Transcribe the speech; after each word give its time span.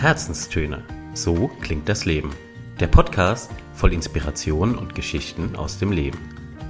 Herzenstöne. 0.00 0.82
So 1.12 1.48
klingt 1.60 1.86
das 1.86 2.06
Leben. 2.06 2.34
Der 2.80 2.86
Podcast 2.86 3.50
voll 3.74 3.92
Inspiration 3.92 4.78
und 4.78 4.94
Geschichten 4.94 5.54
aus 5.56 5.78
dem 5.78 5.92
Leben. 5.92 6.18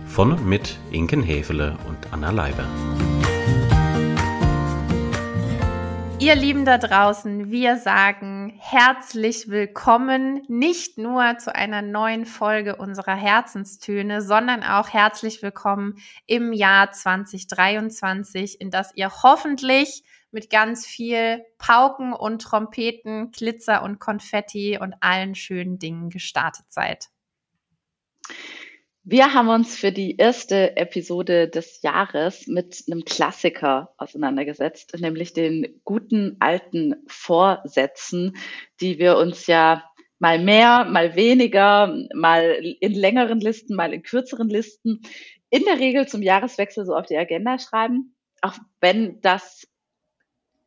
Von 0.08 0.32
und 0.32 0.44
mit 0.44 0.76
Inken 0.90 1.22
Hefele 1.22 1.78
und 1.86 2.12
Anna 2.12 2.32
Leiber. 2.32 2.64
Ihr 6.18 6.34
Lieben 6.34 6.64
da 6.64 6.76
draußen, 6.76 7.52
wir 7.52 7.76
sagen 7.76 8.52
herzlich 8.58 9.48
willkommen 9.48 10.42
nicht 10.48 10.98
nur 10.98 11.38
zu 11.38 11.54
einer 11.54 11.82
neuen 11.82 12.26
Folge 12.26 12.74
unserer 12.74 13.14
Herzenstöne, 13.14 14.22
sondern 14.22 14.64
auch 14.64 14.88
herzlich 14.88 15.40
willkommen 15.40 15.98
im 16.26 16.52
Jahr 16.52 16.90
2023, 16.90 18.60
in 18.60 18.72
das 18.72 18.90
ihr 18.96 19.22
hoffentlich 19.22 20.02
mit 20.32 20.50
ganz 20.50 20.86
viel 20.86 21.44
Pauken 21.58 22.12
und 22.12 22.42
Trompeten, 22.42 23.30
Glitzer 23.32 23.82
und 23.82 23.98
Konfetti 23.98 24.78
und 24.80 24.94
allen 25.00 25.34
schönen 25.34 25.78
Dingen 25.78 26.10
gestartet 26.10 26.66
seid. 26.68 27.08
Wir 29.02 29.32
haben 29.32 29.48
uns 29.48 29.76
für 29.76 29.92
die 29.92 30.18
erste 30.18 30.76
Episode 30.76 31.48
des 31.48 31.80
Jahres 31.82 32.46
mit 32.46 32.84
einem 32.86 33.04
Klassiker 33.04 33.94
auseinandergesetzt, 33.96 34.94
nämlich 35.00 35.32
den 35.32 35.80
guten 35.84 36.36
alten 36.38 36.94
Vorsätzen, 37.06 38.36
die 38.80 38.98
wir 38.98 39.16
uns 39.16 39.46
ja 39.46 39.82
mal 40.18 40.38
mehr, 40.38 40.84
mal 40.84 41.16
weniger, 41.16 41.96
mal 42.14 42.76
in 42.80 42.92
längeren 42.92 43.40
Listen, 43.40 43.74
mal 43.74 43.92
in 43.94 44.02
kürzeren 44.02 44.50
Listen, 44.50 45.00
in 45.48 45.64
der 45.64 45.80
Regel 45.80 46.06
zum 46.06 46.22
Jahreswechsel 46.22 46.84
so 46.84 46.94
auf 46.94 47.06
die 47.06 47.16
Agenda 47.16 47.58
schreiben, 47.58 48.14
auch 48.42 48.58
wenn 48.80 49.20
das 49.22 49.66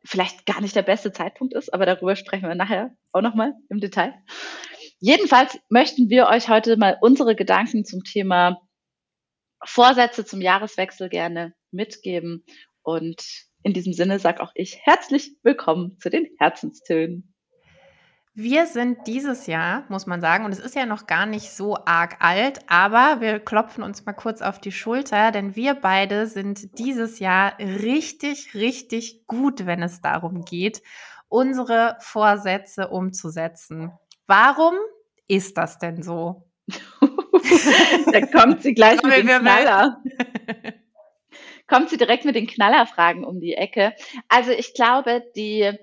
vielleicht 0.04 0.46
gar 0.46 0.60
nicht 0.60 0.76
der 0.76 0.82
beste 0.82 1.12
Zeitpunkt 1.12 1.54
ist, 1.54 1.72
aber 1.72 1.86
darüber 1.86 2.16
sprechen 2.16 2.48
wir 2.48 2.54
nachher 2.54 2.94
auch 3.12 3.22
nochmal 3.22 3.54
im 3.68 3.80
Detail. 3.80 4.14
Jedenfalls 5.00 5.58
möchten 5.68 6.08
wir 6.08 6.28
euch 6.28 6.48
heute 6.48 6.76
mal 6.76 6.96
unsere 7.00 7.34
Gedanken 7.34 7.84
zum 7.84 8.04
Thema 8.04 8.60
Vorsätze 9.64 10.24
zum 10.24 10.40
Jahreswechsel 10.40 11.08
gerne 11.08 11.54
mitgeben. 11.70 12.44
Und 12.82 13.24
in 13.62 13.72
diesem 13.72 13.92
Sinne 13.92 14.18
sage 14.18 14.42
auch 14.42 14.52
ich 14.54 14.78
herzlich 14.82 15.36
willkommen 15.42 15.98
zu 15.98 16.10
den 16.10 16.28
Herzenstönen. 16.38 17.33
Wir 18.36 18.66
sind 18.66 19.06
dieses 19.06 19.46
Jahr, 19.46 19.84
muss 19.88 20.06
man 20.06 20.20
sagen, 20.20 20.44
und 20.44 20.50
es 20.50 20.58
ist 20.58 20.74
ja 20.74 20.86
noch 20.86 21.06
gar 21.06 21.24
nicht 21.24 21.52
so 21.52 21.76
arg 21.86 22.16
alt, 22.18 22.58
aber 22.66 23.20
wir 23.20 23.38
klopfen 23.38 23.84
uns 23.84 24.04
mal 24.04 24.12
kurz 24.12 24.42
auf 24.42 24.60
die 24.60 24.72
Schulter, 24.72 25.30
denn 25.30 25.54
wir 25.54 25.74
beide 25.74 26.26
sind 26.26 26.76
dieses 26.80 27.20
Jahr 27.20 27.56
richtig, 27.60 28.54
richtig 28.54 29.28
gut, 29.28 29.66
wenn 29.66 29.84
es 29.84 30.00
darum 30.00 30.44
geht, 30.44 30.82
unsere 31.28 31.96
Vorsätze 32.00 32.88
umzusetzen. 32.88 33.92
Warum 34.26 34.74
ist 35.28 35.56
das 35.56 35.78
denn 35.78 36.02
so? 36.02 36.42
da 38.12 38.26
kommt 38.26 38.64
sie 38.64 38.74
gleich 38.74 39.00
mit 39.04 39.16
dem 39.16 39.28
Knaller. 39.28 40.02
kommt 41.68 41.88
sie 41.88 41.98
direkt 41.98 42.24
mit 42.24 42.34
den 42.34 42.48
Knallerfragen 42.48 43.24
um 43.24 43.38
die 43.38 43.54
Ecke. 43.54 43.94
Also 44.28 44.50
ich 44.50 44.74
glaube, 44.74 45.22
die 45.36 45.78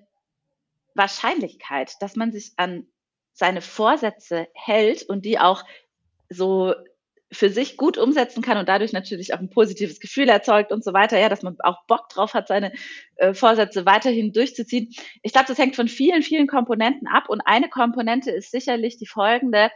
Wahrscheinlichkeit, 0.95 1.93
dass 2.01 2.15
man 2.15 2.31
sich 2.31 2.53
an 2.57 2.87
seine 3.33 3.61
Vorsätze 3.61 4.47
hält 4.53 5.03
und 5.03 5.25
die 5.25 5.39
auch 5.39 5.63
so 6.29 6.73
für 7.31 7.49
sich 7.49 7.77
gut 7.77 7.97
umsetzen 7.97 8.41
kann 8.41 8.57
und 8.57 8.67
dadurch 8.67 8.91
natürlich 8.91 9.33
auch 9.33 9.39
ein 9.39 9.49
positives 9.49 10.01
Gefühl 10.01 10.27
erzeugt 10.27 10.71
und 10.71 10.83
so 10.83 10.91
weiter, 10.93 11.17
ja, 11.17 11.29
dass 11.29 11.43
man 11.43 11.55
auch 11.59 11.85
Bock 11.87 12.09
drauf 12.09 12.33
hat, 12.33 12.49
seine 12.49 12.73
äh, 13.15 13.33
Vorsätze 13.33 13.85
weiterhin 13.85 14.33
durchzuziehen. 14.33 14.93
Ich 15.23 15.31
glaube, 15.31 15.47
das 15.47 15.57
hängt 15.57 15.77
von 15.77 15.87
vielen, 15.87 16.23
vielen 16.23 16.47
Komponenten 16.47 17.07
ab 17.07 17.29
und 17.29 17.41
eine 17.41 17.69
Komponente 17.69 18.31
ist 18.31 18.51
sicherlich 18.51 18.97
die 18.97 19.07
folgende, 19.07 19.71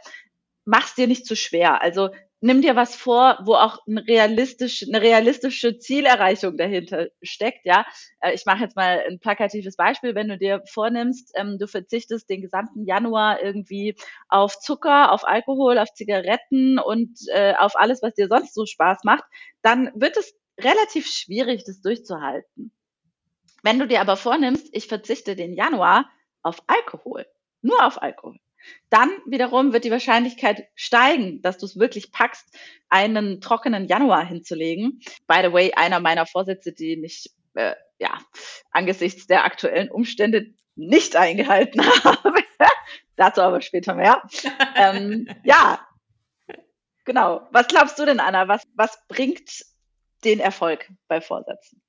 mach's 0.66 0.94
dir 0.94 1.06
nicht 1.06 1.24
zu 1.24 1.34
schwer. 1.34 1.80
Also 1.80 2.10
nimm 2.40 2.62
dir 2.62 2.76
was 2.76 2.94
vor, 2.94 3.38
wo 3.44 3.54
auch 3.54 3.78
ein 3.86 3.98
realistisch, 3.98 4.84
eine 4.86 5.00
realistische 5.00 5.78
Zielerreichung 5.78 6.56
dahinter 6.56 7.08
steckt. 7.22 7.64
Ja, 7.64 7.86
äh, 8.20 8.34
ich 8.34 8.44
mache 8.46 8.62
jetzt 8.64 8.76
mal 8.76 9.02
ein 9.08 9.18
plakatives 9.18 9.76
Beispiel. 9.76 10.14
Wenn 10.14 10.28
du 10.28 10.38
dir 10.38 10.62
vornimmst, 10.70 11.32
ähm, 11.34 11.58
du 11.58 11.66
verzichtest 11.66 12.28
den 12.28 12.42
gesamten 12.42 12.84
Januar 12.84 13.42
irgendwie 13.42 13.96
auf 14.28 14.58
Zucker, 14.58 15.12
auf 15.12 15.26
Alkohol, 15.26 15.78
auf 15.78 15.92
Zigaretten 15.94 16.78
und 16.78 17.18
äh, 17.32 17.54
auf 17.58 17.76
alles, 17.76 18.02
was 18.02 18.14
dir 18.14 18.28
sonst 18.28 18.54
so 18.54 18.66
Spaß 18.66 19.04
macht, 19.04 19.24
dann 19.62 19.90
wird 19.94 20.16
es 20.16 20.34
relativ 20.58 21.06
schwierig, 21.06 21.64
das 21.64 21.80
durchzuhalten. 21.80 22.72
Wenn 23.62 23.78
du 23.78 23.86
dir 23.86 24.00
aber 24.00 24.16
vornimmst, 24.16 24.68
ich 24.72 24.86
verzichte 24.86 25.36
den 25.36 25.54
Januar 25.54 26.08
auf 26.42 26.62
Alkohol, 26.66 27.26
nur 27.62 27.84
auf 27.84 28.00
Alkohol, 28.00 28.38
dann 28.90 29.10
wiederum 29.26 29.72
wird 29.72 29.84
die 29.84 29.90
Wahrscheinlichkeit 29.90 30.68
steigen, 30.74 31.42
dass 31.42 31.58
du 31.58 31.66
es 31.66 31.78
wirklich 31.78 32.12
packst, 32.12 32.46
einen 32.88 33.40
trockenen 33.40 33.86
Januar 33.86 34.24
hinzulegen. 34.24 35.00
By 35.26 35.40
the 35.42 35.52
way, 35.52 35.72
einer 35.74 36.00
meiner 36.00 36.26
Vorsätze, 36.26 36.72
die 36.72 36.96
nicht, 36.96 37.30
äh, 37.54 37.74
ja, 37.98 38.18
angesichts 38.70 39.26
der 39.26 39.44
aktuellen 39.44 39.90
Umstände 39.90 40.54
nicht 40.76 41.16
eingehalten 41.16 41.80
habe. 42.04 42.44
Dazu 43.16 43.40
aber 43.42 43.60
später 43.62 43.94
mehr. 43.94 44.22
ähm, 44.76 45.26
ja, 45.42 45.80
genau. 47.04 47.48
Was 47.50 47.66
glaubst 47.68 47.98
du 47.98 48.04
denn, 48.04 48.20
Anna? 48.20 48.46
Was, 48.46 48.62
was 48.74 48.98
bringt 49.08 49.64
den 50.24 50.38
Erfolg 50.38 50.90
bei 51.08 51.20
Vorsätzen? 51.20 51.82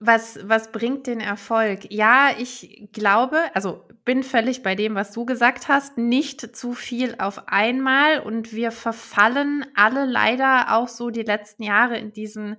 Was, 0.00 0.38
was 0.42 0.70
bringt 0.70 1.06
den 1.06 1.20
Erfolg? 1.20 1.90
Ja, 1.90 2.30
ich 2.36 2.88
glaube, 2.92 3.38
also 3.54 3.86
bin 4.04 4.22
völlig 4.22 4.62
bei 4.62 4.74
dem, 4.74 4.94
was 4.94 5.12
du 5.12 5.24
gesagt 5.24 5.68
hast, 5.68 5.96
nicht 5.96 6.54
zu 6.54 6.74
viel 6.74 7.14
auf 7.18 7.48
einmal 7.48 8.20
und 8.20 8.52
wir 8.52 8.70
verfallen 8.70 9.64
alle 9.74 10.04
leider 10.04 10.76
auch 10.76 10.88
so 10.88 11.08
die 11.10 11.22
letzten 11.22 11.62
Jahre 11.62 11.96
in 11.96 12.12
diesen 12.12 12.56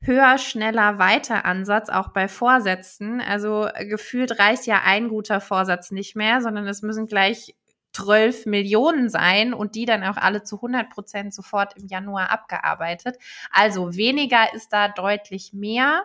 höher, 0.00 0.38
schneller, 0.38 0.98
weiter 0.98 1.44
Ansatz, 1.44 1.88
auch 1.88 2.08
bei 2.08 2.28
Vorsätzen. 2.28 3.20
Also 3.20 3.68
gefühlt 3.80 4.38
reicht 4.38 4.66
ja 4.66 4.82
ein 4.84 5.08
guter 5.08 5.40
Vorsatz 5.40 5.90
nicht 5.90 6.16
mehr, 6.16 6.40
sondern 6.40 6.66
es 6.66 6.82
müssen 6.82 7.06
gleich 7.06 7.54
12 7.92 8.46
Millionen 8.46 9.08
sein 9.08 9.54
und 9.54 9.74
die 9.74 9.84
dann 9.84 10.04
auch 10.04 10.16
alle 10.16 10.42
zu 10.42 10.56
100 10.56 10.90
Prozent 10.90 11.34
sofort 11.34 11.76
im 11.76 11.86
Januar 11.86 12.30
abgearbeitet. 12.30 13.16
Also 13.50 13.96
weniger 13.96 14.54
ist 14.54 14.72
da 14.72 14.88
deutlich 14.88 15.52
mehr. 15.52 16.04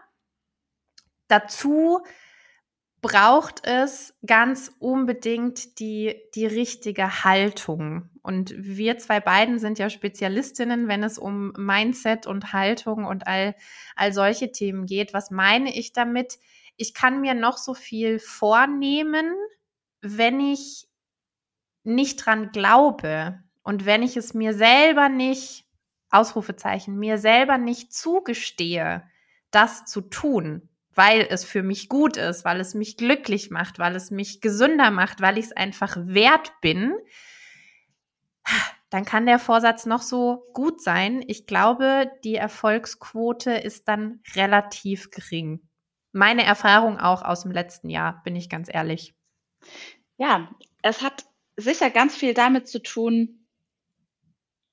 Dazu 1.28 2.04
braucht 3.04 3.66
es 3.66 4.18
ganz 4.26 4.72
unbedingt 4.80 5.78
die, 5.80 6.16
die 6.36 6.46
richtige 6.46 7.26
Haltung. 7.26 8.10
Und 8.22 8.54
wir 8.58 8.98
zwei 8.98 9.20
beiden 9.20 9.60
sind 9.60 9.78
ja 9.78 9.90
Spezialistinnen, 9.90 10.88
wenn 10.88 11.04
es 11.04 11.18
um 11.18 11.52
Mindset 11.58 12.28
und 12.28 12.54
Haltung 12.54 13.04
und 13.04 13.28
all, 13.28 13.56
all 13.98 14.14
solche 14.14 14.54
Themen 14.54 14.86
geht. 14.86 15.14
Was 15.14 15.32
meine 15.32 15.76
ich 15.76 15.92
damit? 15.92 16.40
Ich 16.78 16.94
kann 16.94 17.20
mir 17.20 17.34
noch 17.34 17.58
so 17.58 17.74
viel 17.74 18.20
vornehmen, 18.20 19.36
wenn 20.00 20.40
ich 20.40 20.88
nicht 21.84 22.26
dran 22.26 22.52
glaube 22.54 23.44
und 23.64 23.86
wenn 23.86 24.02
ich 24.02 24.16
es 24.16 24.34
mir 24.34 24.54
selber 24.54 25.10
nicht, 25.10 25.66
Ausrufezeichen, 26.10 26.98
mir 26.98 27.18
selber 27.18 27.58
nicht 27.58 27.94
zugestehe, 27.94 29.04
das 29.52 29.86
zu 29.86 30.02
tun, 30.02 30.70
weil 30.96 31.28
es 31.30 31.44
für 31.44 31.64
mich 31.64 31.90
gut 31.90 32.18
ist, 32.18 32.46
weil 32.46 32.60
es 32.60 32.74
mich 32.74 32.98
glücklich 32.98 33.50
macht, 33.50 33.80
weil 33.80 33.96
es 33.96 34.12
mich 34.12 34.42
gesünder 34.42 34.92
macht, 34.92 35.22
weil 35.22 35.38
ich 35.38 35.46
es 35.46 35.52
einfach 35.52 35.96
wert 36.00 36.52
bin, 36.62 36.94
dann 38.90 39.06
kann 39.06 39.26
der 39.26 39.40
Vorsatz 39.40 39.86
noch 39.86 40.02
so 40.02 40.44
gut 40.54 40.82
sein. 40.82 41.24
Ich 41.28 41.48
glaube, 41.48 42.12
die 42.24 42.36
Erfolgsquote 42.36 43.52
ist 43.52 43.88
dann 43.88 44.22
relativ 44.36 45.10
gering. 45.10 45.68
Meine 46.12 46.44
Erfahrung 46.44 47.00
auch 47.00 47.24
aus 47.24 47.42
dem 47.42 47.52
letzten 47.52 47.90
Jahr, 47.90 48.22
bin 48.24 48.36
ich 48.36 48.50
ganz 48.50 48.70
ehrlich. 48.72 49.16
Ja, 50.18 50.52
es 50.84 51.02
hat 51.02 51.26
sicher 51.58 51.90
ganz 51.90 52.16
viel 52.16 52.36
damit 52.36 52.68
zu 52.68 52.84
tun, 52.84 53.48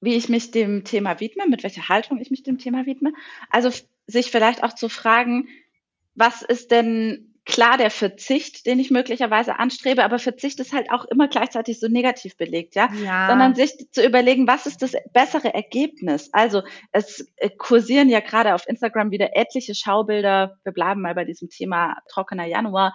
wie 0.03 0.15
ich 0.17 0.29
mich 0.29 0.51
dem 0.51 0.85
Thema 0.85 1.21
widme, 1.21 1.47
mit 1.47 1.63
welcher 1.63 1.89
Haltung 1.89 2.21
ich 2.21 2.31
mich 2.31 2.43
dem 2.43 2.59
Thema 2.59 2.85
widme. 2.85 3.13
Also 3.49 3.71
sich 4.07 4.31
vielleicht 4.31 4.63
auch 4.63 4.75
zu 4.75 4.89
fragen, 4.89 5.49
was 6.21 6.43
ist 6.43 6.71
denn 6.71 7.27
klar 7.45 7.77
der 7.77 7.91
Verzicht, 7.91 8.67
den 8.67 8.79
ich 8.79 8.91
möglicherweise 8.91 9.59
anstrebe, 9.59 10.05
aber 10.05 10.19
Verzicht 10.19 10.61
ist 10.61 10.73
halt 10.73 10.93
auch 10.93 11.05
immer 11.07 11.27
gleichzeitig 11.27 11.81
so 11.81 11.89
negativ 11.89 12.37
belegt, 12.37 12.77
ja? 12.77 12.89
ja. 13.03 13.29
Sondern 13.29 13.55
sich 13.55 13.73
zu 13.91 14.07
überlegen, 14.07 14.47
was 14.47 14.67
ist 14.67 14.83
das 14.83 14.93
bessere 15.13 15.53
Ergebnis? 15.53 16.29
Also 16.33 16.63
es 16.93 17.27
äh, 17.37 17.51
kursieren 17.51 18.09
ja 18.09 18.21
gerade 18.21 18.55
auf 18.55 18.69
Instagram 18.69 19.11
wieder 19.11 19.37
etliche 19.37 19.75
Schaubilder. 19.75 20.59
Wir 20.63 20.73
bleiben 20.73 21.01
mal 21.01 21.15
bei 21.15 21.25
diesem 21.25 21.49
Thema 21.49 21.97
trockener 22.09 22.47
Januar, 22.47 22.95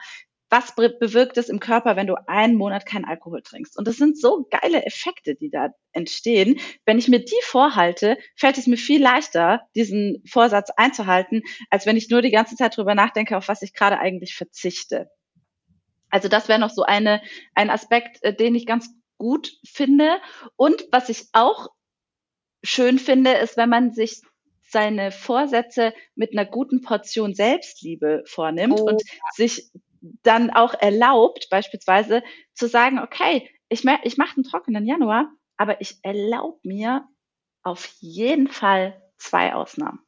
was 0.50 0.76
bewirkt 0.76 1.38
es 1.38 1.50
im 1.50 1.60
Körper, 1.60 1.96
wenn 1.96 2.08
du 2.08 2.16
einen 2.28 2.56
Monat 2.56 2.86
keinen 2.86 3.06
Alkohol 3.06 3.42
trinkst? 3.42 3.78
Und 3.78 3.88
das 3.88 3.98
sind 3.98 4.20
so 4.20 4.48
geile 4.50 4.86
Effekte, 4.86 5.36
die 5.36 5.50
da 5.50 5.70
entstehen. 5.92 6.60
Wenn 6.86 7.00
ich 7.00 7.08
mir 7.08 7.24
die 7.24 7.42
vorhalte, 7.42 8.18
fällt 8.36 8.58
es 8.58 8.68
mir 8.68 8.78
viel 8.78 9.02
leichter, 9.02 9.62
diesen 9.76 10.22
Vorsatz 10.28 10.70
einzuhalten, 10.76 11.42
als 11.70 11.86
wenn 11.86 11.98
ich 11.98 12.10
nur 12.10 12.22
die 12.22 12.32
ganze 12.32 12.56
Zeit 12.56 12.78
drüber 12.78 12.96
nachdenke, 12.96 13.38
auf 13.38 13.48
was 13.48 13.64
ich 13.64 13.74
gerade 13.74 14.00
eigentlich 14.00 14.36
verzichte. 14.36 15.10
Also 16.10 16.30
das 16.30 16.48
wäre 16.48 16.60
noch 16.60 16.70
so 16.70 16.84
eine, 16.84 17.22
ein 17.56 17.70
Aspekt, 17.70 18.24
äh, 18.24 18.34
den 18.34 18.56
ich 18.56 18.66
ganz 18.66 18.90
gut 19.18 19.52
finde. 19.66 20.18
Und 20.56 20.86
was 20.92 21.10
ich 21.10 21.28
auch 21.34 21.70
schön 22.64 23.00
finde, 23.00 23.32
ist, 23.34 23.58
wenn 23.58 23.70
man 23.70 23.92
sich 23.92 24.22
seine 24.62 25.12
Vorsätze 25.12 25.94
mit 26.16 26.32
einer 26.32 26.46
guten 26.46 26.82
Portion 26.82 27.34
Selbstliebe 27.34 28.24
vornimmt 28.26 28.80
oh. 28.80 28.90
und 28.90 29.04
sich 29.34 29.72
dann 30.24 30.50
auch 30.50 30.74
erlaubt, 30.74 31.48
beispielsweise 31.50 32.24
zu 32.54 32.68
sagen, 32.68 33.00
okay, 33.00 33.50
ich, 33.70 33.84
ich 34.04 34.18
mache 34.18 34.36
einen 34.36 34.44
trockenen 34.44 34.86
Januar, 34.86 35.32
aber 35.58 35.82
ich 35.82 35.98
erlaube 36.04 36.60
mir 36.64 37.08
auf 37.64 37.88
jeden 38.00 38.48
Fall 38.48 39.02
zwei 39.18 39.54
Ausnahmen. 39.54 40.00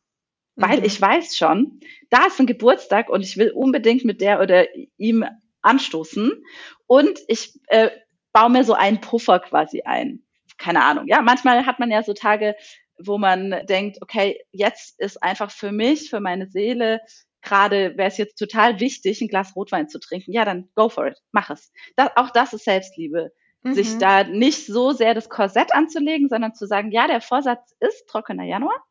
Mhm. 0.56 0.62
Weil 0.62 0.86
ich 0.86 1.02
weiß 1.02 1.36
schon, 1.38 1.80
da 2.10 2.28
ist 2.28 2.40
ein 2.40 2.48
Geburtstag 2.48 3.10
und 3.10 3.22
ich 3.22 3.38
will 3.38 3.52
unbedingt 3.52 4.06
mit 4.06 4.22
der 4.22 4.42
oder 4.42 4.68
ihm 4.98 5.26
anstoßen 5.62 6.44
und 6.86 7.20
ich 7.28 7.60
äh, 7.68 7.90
baue 8.32 8.50
mir 8.50 8.64
so 8.64 8.74
einen 8.74 9.02
Puffer 9.02 9.40
quasi 9.40 9.82
ein. 9.84 10.24
Keine 10.58 10.84
Ahnung. 10.84 11.08
Ja, 11.08 11.22
manchmal 11.22 11.66
hat 11.66 11.80
man 11.80 11.92
ja 11.92 12.04
so 12.04 12.14
Tage, 12.14 12.56
wo 13.00 13.18
man 13.18 13.66
denkt, 13.68 13.98
okay, 14.02 14.40
jetzt 14.52 15.00
ist 15.00 15.22
einfach 15.22 15.52
für 15.52 15.72
mich, 15.72 16.10
für 16.10 16.20
meine 16.20 16.48
Seele, 16.48 17.02
gerade 17.48 17.98
wäre 17.98 18.10
es 18.10 18.18
jetzt 18.18 18.38
total 18.38 18.80
wichtig, 18.80 19.22
ein 19.22 19.28
Glas 19.28 19.56
Rotwein 19.56 19.90
zu 19.90 20.00
trinken. 20.00 20.32
Ja, 20.32 20.46
dann 20.46 20.70
go 20.76 20.90
for 20.90 21.08
it, 21.08 21.18
mach 21.32 21.50
es. 21.50 21.72
Das, 21.96 22.10
auch 22.16 22.30
das 22.32 22.54
ist 22.54 22.66
Selbstliebe. 22.66 23.32
Mhm. 23.64 23.74
Sich 23.74 23.98
da 23.98 24.24
nicht 24.24 24.66
so 24.66 24.92
sehr 24.92 25.14
das 25.14 25.30
Korsett 25.30 25.74
anzulegen, 25.74 26.30
sondern 26.30 26.54
zu 26.54 26.68
sagen, 26.68 26.92
ja, 26.92 27.08
der 27.08 27.22
Vorsatz 27.22 27.76
ist 27.80 28.08
trockener 28.08 28.44
Januar 28.44 28.84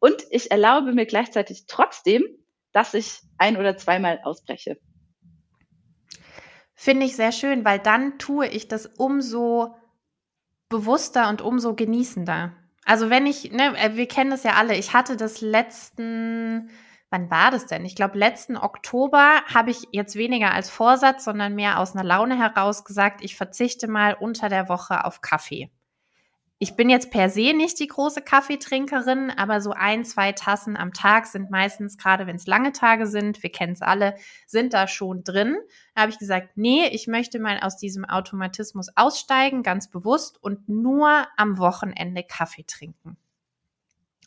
und 0.00 0.24
ich 0.30 0.50
erlaube 0.50 0.92
mir 0.92 1.06
gleichzeitig 1.06 1.66
trotzdem, 1.66 2.24
dass 2.72 2.94
ich 2.94 3.20
ein 3.38 3.56
oder 3.56 3.76
zweimal 3.76 4.20
ausbreche. 4.24 4.78
Finde 6.74 7.06
ich 7.06 7.14
sehr 7.14 7.32
schön, 7.32 7.64
weil 7.64 7.78
dann 7.78 8.18
tue 8.18 8.48
ich 8.48 8.66
das 8.66 8.86
umso 8.86 9.76
bewusster 10.68 11.28
und 11.28 11.40
umso 11.40 11.74
genießender. 11.74 12.56
Also 12.84 13.10
wenn 13.10 13.26
ich, 13.26 13.52
ne, 13.52 13.76
äh, 13.78 13.94
wir 13.94 14.08
kennen 14.08 14.30
das 14.30 14.42
ja 14.42 14.54
alle, 14.54 14.76
ich 14.76 14.92
hatte 14.92 15.16
das 15.16 15.40
letzten, 15.40 16.70
wann 17.12 17.30
war 17.30 17.50
das 17.50 17.66
denn? 17.66 17.84
Ich 17.84 17.94
glaube, 17.94 18.18
letzten 18.18 18.56
Oktober 18.56 19.42
habe 19.52 19.70
ich 19.70 19.86
jetzt 19.92 20.16
weniger 20.16 20.52
als 20.52 20.70
Vorsatz, 20.70 21.24
sondern 21.24 21.54
mehr 21.54 21.78
aus 21.78 21.94
einer 21.94 22.04
Laune 22.04 22.38
heraus 22.38 22.84
gesagt, 22.84 23.22
ich 23.22 23.36
verzichte 23.36 23.86
mal 23.86 24.14
unter 24.18 24.48
der 24.48 24.68
Woche 24.68 25.04
auf 25.04 25.20
Kaffee. 25.20 25.70
Ich 26.58 26.76
bin 26.76 26.88
jetzt 26.88 27.10
per 27.10 27.28
se 27.28 27.52
nicht 27.54 27.80
die 27.80 27.88
große 27.88 28.22
Kaffeetrinkerin, 28.22 29.30
aber 29.30 29.60
so 29.60 29.72
ein, 29.72 30.04
zwei 30.04 30.30
Tassen 30.32 30.76
am 30.76 30.92
Tag 30.92 31.26
sind 31.26 31.50
meistens, 31.50 31.98
gerade 31.98 32.26
wenn 32.26 32.36
es 32.36 32.46
lange 32.46 32.72
Tage 32.72 33.08
sind, 33.08 33.42
wir 33.42 33.50
kennen 33.50 33.72
es 33.72 33.82
alle, 33.82 34.14
sind 34.46 34.72
da 34.72 34.86
schon 34.86 35.24
drin. 35.24 35.56
Da 35.94 36.02
habe 36.02 36.12
ich 36.12 36.20
gesagt, 36.20 36.50
nee, 36.54 36.86
ich 36.86 37.08
möchte 37.08 37.40
mal 37.40 37.58
aus 37.60 37.76
diesem 37.78 38.04
Automatismus 38.04 38.88
aussteigen, 38.94 39.64
ganz 39.64 39.90
bewusst 39.90 40.42
und 40.42 40.68
nur 40.68 41.26
am 41.36 41.58
Wochenende 41.58 42.22
Kaffee 42.22 42.64
trinken. 42.64 43.16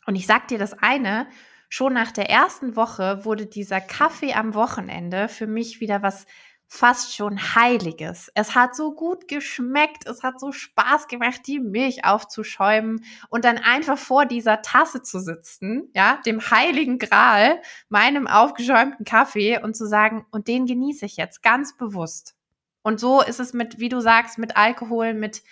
Und 0.04 0.14
ich 0.14 0.26
sag 0.26 0.46
dir 0.48 0.58
das 0.58 0.74
eine, 0.74 1.26
schon 1.68 1.92
nach 1.92 2.12
der 2.12 2.30
ersten 2.30 2.76
Woche 2.76 3.24
wurde 3.24 3.46
dieser 3.46 3.80
Kaffee 3.80 4.34
am 4.34 4.54
Wochenende 4.54 5.28
für 5.28 5.46
mich 5.46 5.80
wieder 5.80 6.02
was 6.02 6.26
fast 6.68 7.14
schon 7.14 7.38
Heiliges. 7.54 8.30
Es 8.34 8.54
hat 8.54 8.74
so 8.74 8.92
gut 8.92 9.28
geschmeckt, 9.28 10.06
es 10.06 10.22
hat 10.22 10.40
so 10.40 10.50
Spaß 10.50 11.06
gemacht, 11.06 11.42
die 11.46 11.60
Milch 11.60 12.04
aufzuschäumen 12.04 13.04
und 13.28 13.44
dann 13.44 13.58
einfach 13.58 13.98
vor 13.98 14.26
dieser 14.26 14.62
Tasse 14.62 15.02
zu 15.02 15.20
sitzen, 15.20 15.90
ja, 15.94 16.20
dem 16.26 16.40
heiligen 16.50 16.98
Gral, 16.98 17.60
meinem 17.88 18.26
aufgeschäumten 18.26 19.04
Kaffee 19.04 19.60
und 19.62 19.76
zu 19.76 19.86
sagen, 19.86 20.26
und 20.30 20.48
den 20.48 20.66
genieße 20.66 21.06
ich 21.06 21.16
jetzt 21.16 21.42
ganz 21.42 21.76
bewusst. 21.76 22.34
Und 22.82 23.00
so 23.00 23.20
ist 23.22 23.40
es 23.40 23.52
mit, 23.52 23.78
wie 23.78 23.88
du 23.88 24.00
sagst, 24.00 24.38
mit 24.38 24.56
Alkohol, 24.56 25.14
mit 25.14 25.42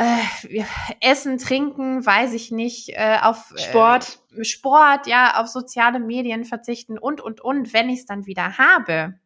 äh, 0.00 0.64
Essen, 1.00 1.38
Trinken, 1.38 2.04
weiß 2.04 2.32
ich 2.32 2.50
nicht, 2.50 2.90
äh, 2.90 3.18
auf 3.20 3.52
äh, 3.52 3.58
Sport. 3.58 4.20
Äh, 4.34 4.44
Sport, 4.44 5.06
ja, 5.06 5.40
auf 5.40 5.48
soziale 5.48 6.00
Medien 6.00 6.44
verzichten 6.44 6.98
und, 6.98 7.20
und, 7.20 7.40
und, 7.40 7.72
wenn 7.74 7.90
ich 7.90 8.00
es 8.00 8.06
dann 8.06 8.26
wieder 8.26 8.56
habe, 8.56 9.18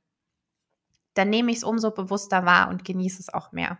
dann 1.14 1.30
nehme 1.30 1.52
ich 1.52 1.58
es 1.58 1.64
umso 1.64 1.92
bewusster 1.92 2.44
wahr 2.44 2.68
und 2.70 2.84
genieße 2.84 3.20
es 3.20 3.32
auch 3.32 3.52
mehr. 3.52 3.78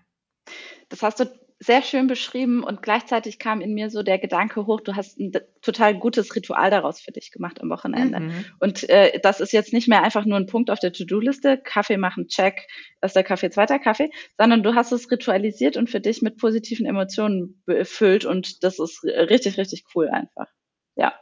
Das 0.89 1.03
hast 1.03 1.19
du 1.19 1.44
sehr 1.61 1.83
schön 1.83 2.07
beschrieben 2.07 2.63
und 2.65 2.83
gleichzeitig 2.83 3.39
kam 3.39 3.61
in 3.61 3.75
mir 3.75 3.89
so 3.89 4.03
der 4.03 4.19
Gedanke 4.19 4.67
hoch, 4.67 4.81
du 4.81 4.97
hast 4.97 5.19
ein 5.19 5.33
total 5.63 5.97
gutes 5.99 6.35
Ritual 6.35 6.71
daraus 6.71 7.01
für 7.01 7.13
dich 7.13 7.31
gemacht 7.31 7.61
am 7.61 7.71
Wochenende. 7.71 8.21
Mhm. 8.21 8.45
Und 8.59 8.89
äh, 8.89 9.21
das 9.21 9.41
ist 9.41 9.53
jetzt 9.53 9.73
nicht 9.73 9.89
mehr 9.89 10.03
einfach 10.03 10.25
nur 10.25 10.37
ein 10.37 10.47
Punkt 10.47 10.71
auf 10.71 10.81
der 10.81 10.93
To-Do-Liste, 10.93 11.59
Kaffee 11.59 11.97
machen, 11.97 12.27
check, 12.29 12.67
erster 13.01 13.23
Kaffee, 13.23 13.51
zweiter 13.51 13.79
Kaffee, 13.79 14.11
sondern 14.37 14.63
du 14.63 14.75
hast 14.75 14.93
es 14.93 15.11
ritualisiert 15.11 15.77
und 15.77 15.89
für 15.89 16.01
dich 16.01 16.23
mit 16.23 16.37
positiven 16.39 16.87
Emotionen 16.87 17.63
befüllt 17.67 18.25
und 18.25 18.63
das 18.65 18.79
ist 18.79 19.05
richtig, 19.05 19.57
richtig 19.57 19.85
cool 19.95 20.09
einfach. 20.09 20.49
Ja. 20.97 21.15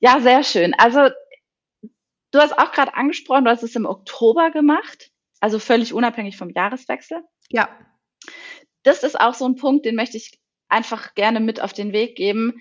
Ja, 0.00 0.20
sehr 0.20 0.42
schön. 0.44 0.74
Also 0.74 1.08
du 2.32 2.38
hast 2.38 2.58
auch 2.58 2.72
gerade 2.72 2.94
angesprochen, 2.94 3.44
du 3.44 3.50
hast 3.50 3.62
es 3.62 3.76
im 3.76 3.86
Oktober 3.86 4.50
gemacht. 4.50 5.10
Also 5.40 5.58
völlig 5.58 5.92
unabhängig 5.92 6.36
vom 6.36 6.50
Jahreswechsel. 6.50 7.22
Ja. 7.50 7.68
Das 8.86 9.02
ist 9.02 9.18
auch 9.20 9.34
so 9.34 9.44
ein 9.46 9.56
Punkt, 9.56 9.84
den 9.84 9.96
möchte 9.96 10.16
ich 10.16 10.38
einfach 10.68 11.14
gerne 11.14 11.40
mit 11.40 11.60
auf 11.60 11.72
den 11.72 11.92
Weg 11.92 12.16
geben. 12.16 12.54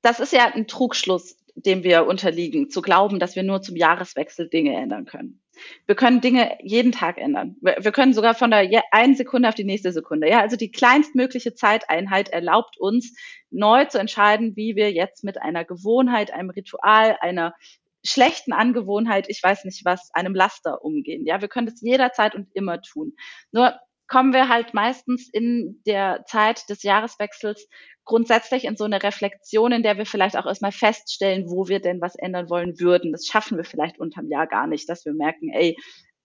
Das 0.00 0.20
ist 0.20 0.32
ja 0.32 0.46
ein 0.54 0.66
Trugschluss, 0.66 1.36
dem 1.54 1.84
wir 1.84 2.06
unterliegen, 2.06 2.70
zu 2.70 2.80
glauben, 2.80 3.18
dass 3.18 3.36
wir 3.36 3.42
nur 3.42 3.60
zum 3.60 3.76
Jahreswechsel 3.76 4.48
Dinge 4.48 4.74
ändern 4.74 5.04
können. 5.04 5.42
Wir 5.84 5.96
können 5.96 6.22
Dinge 6.22 6.56
jeden 6.62 6.92
Tag 6.92 7.18
ändern. 7.18 7.56
Wir 7.60 7.92
können 7.92 8.14
sogar 8.14 8.34
von 8.34 8.50
der 8.50 8.70
einen 8.90 9.16
Sekunde 9.16 9.50
auf 9.50 9.54
die 9.54 9.64
nächste 9.64 9.92
Sekunde. 9.92 10.30
Ja, 10.30 10.40
also 10.40 10.56
die 10.56 10.70
kleinstmögliche 10.70 11.54
Zeiteinheit 11.54 12.30
erlaubt 12.30 12.78
uns, 12.78 13.14
neu 13.50 13.84
zu 13.84 13.98
entscheiden, 13.98 14.56
wie 14.56 14.76
wir 14.76 14.92
jetzt 14.92 15.24
mit 15.24 15.40
einer 15.42 15.66
Gewohnheit, 15.66 16.30
einem 16.32 16.48
Ritual, 16.48 17.18
einer 17.20 17.54
schlechten 18.02 18.54
Angewohnheit, 18.54 19.26
ich 19.28 19.42
weiß 19.42 19.64
nicht 19.64 19.84
was, 19.84 20.10
einem 20.14 20.34
Laster 20.34 20.82
umgehen. 20.82 21.26
Ja, 21.26 21.42
wir 21.42 21.48
können 21.48 21.66
das 21.66 21.82
jederzeit 21.82 22.34
und 22.34 22.48
immer 22.54 22.80
tun. 22.80 23.14
Nur 23.52 23.78
kommen 24.08 24.32
wir 24.32 24.48
halt 24.48 24.74
meistens 24.74 25.28
in 25.28 25.82
der 25.86 26.24
Zeit 26.26 26.68
des 26.68 26.82
Jahreswechsels 26.82 27.68
grundsätzlich 28.04 28.64
in 28.64 28.76
so 28.76 28.84
eine 28.84 29.02
Reflexion, 29.02 29.72
in 29.72 29.82
der 29.82 29.98
wir 29.98 30.06
vielleicht 30.06 30.36
auch 30.36 30.46
erstmal 30.46 30.72
feststellen, 30.72 31.48
wo 31.48 31.68
wir 31.68 31.80
denn 31.80 32.00
was 32.00 32.14
ändern 32.14 32.48
wollen 32.48 32.78
würden. 32.78 33.12
Das 33.12 33.26
schaffen 33.26 33.56
wir 33.56 33.64
vielleicht 33.64 33.98
unterm 33.98 34.28
Jahr 34.28 34.46
gar 34.46 34.66
nicht, 34.66 34.88
dass 34.88 35.04
wir 35.04 35.12
merken, 35.12 35.50
ey, 35.52 35.76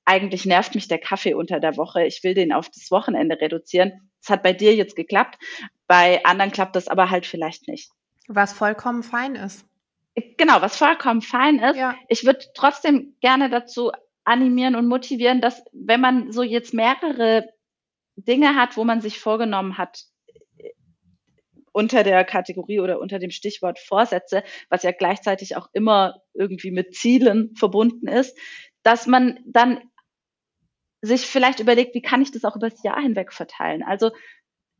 eigentlich 0.05 0.45
nervt 0.45 0.75
mich 0.75 0.88
der 0.88 1.00
Kaffee 1.00 1.33
unter 1.33 1.59
der 1.59 1.77
Woche, 1.77 2.05
ich 2.05 2.23
will 2.23 2.33
den 2.33 2.53
auf 2.53 2.69
das 2.69 2.91
Wochenende 2.91 3.39
reduzieren. 3.39 4.11
Das 4.21 4.29
hat 4.29 4.43
bei 4.43 4.53
dir 4.53 4.75
jetzt 4.75 4.95
geklappt, 4.95 5.38
bei 5.88 6.23
anderen 6.25 6.51
klappt 6.51 6.75
das 6.75 6.88
aber 6.88 7.09
halt 7.09 7.25
vielleicht 7.25 7.67
nicht. 7.67 7.91
Was 8.27 8.53
vollkommen 8.53 9.03
fein 9.03 9.35
ist. 9.35 9.65
Genau, 10.38 10.61
was 10.61 10.77
vollkommen 10.77 11.21
fein 11.21 11.59
ist. 11.59 11.77
Ja. 11.77 11.95
Ich 12.07 12.25
würde 12.25 12.45
trotzdem 12.53 13.15
gerne 13.21 13.50
dazu 13.50 13.91
animieren 14.23 14.75
und 14.75 14.88
motivieren, 14.88 15.41
dass 15.41 15.63
wenn 15.71 16.01
man 16.01 16.31
so 16.31 16.43
jetzt 16.43 16.73
mehrere 16.73 17.45
Dinge 18.15 18.55
hat, 18.55 18.77
wo 18.77 18.83
man 18.83 19.01
sich 19.01 19.19
vorgenommen 19.19 19.77
hat, 19.77 20.03
unter 21.73 22.03
der 22.03 22.23
Kategorie 22.25 22.79
oder 22.79 22.99
unter 22.99 23.19
dem 23.19 23.31
Stichwort 23.31 23.79
Vorsätze, 23.79 24.43
was 24.69 24.83
ja 24.83 24.91
gleichzeitig 24.91 25.55
auch 25.55 25.69
immer 25.73 26.21
irgendwie 26.33 26.71
mit 26.71 26.95
Zielen 26.95 27.55
verbunden 27.55 28.07
ist, 28.07 28.37
dass 28.83 29.07
man 29.07 29.39
dann 29.45 29.81
sich 31.01 31.25
vielleicht 31.25 31.59
überlegt, 31.59 31.95
wie 31.95 32.01
kann 32.01 32.21
ich 32.21 32.31
das 32.31 32.45
auch 32.45 32.55
übers 32.55 32.83
Jahr 32.83 33.01
hinweg 33.01 33.33
verteilen? 33.33 33.83
Also 33.83 34.11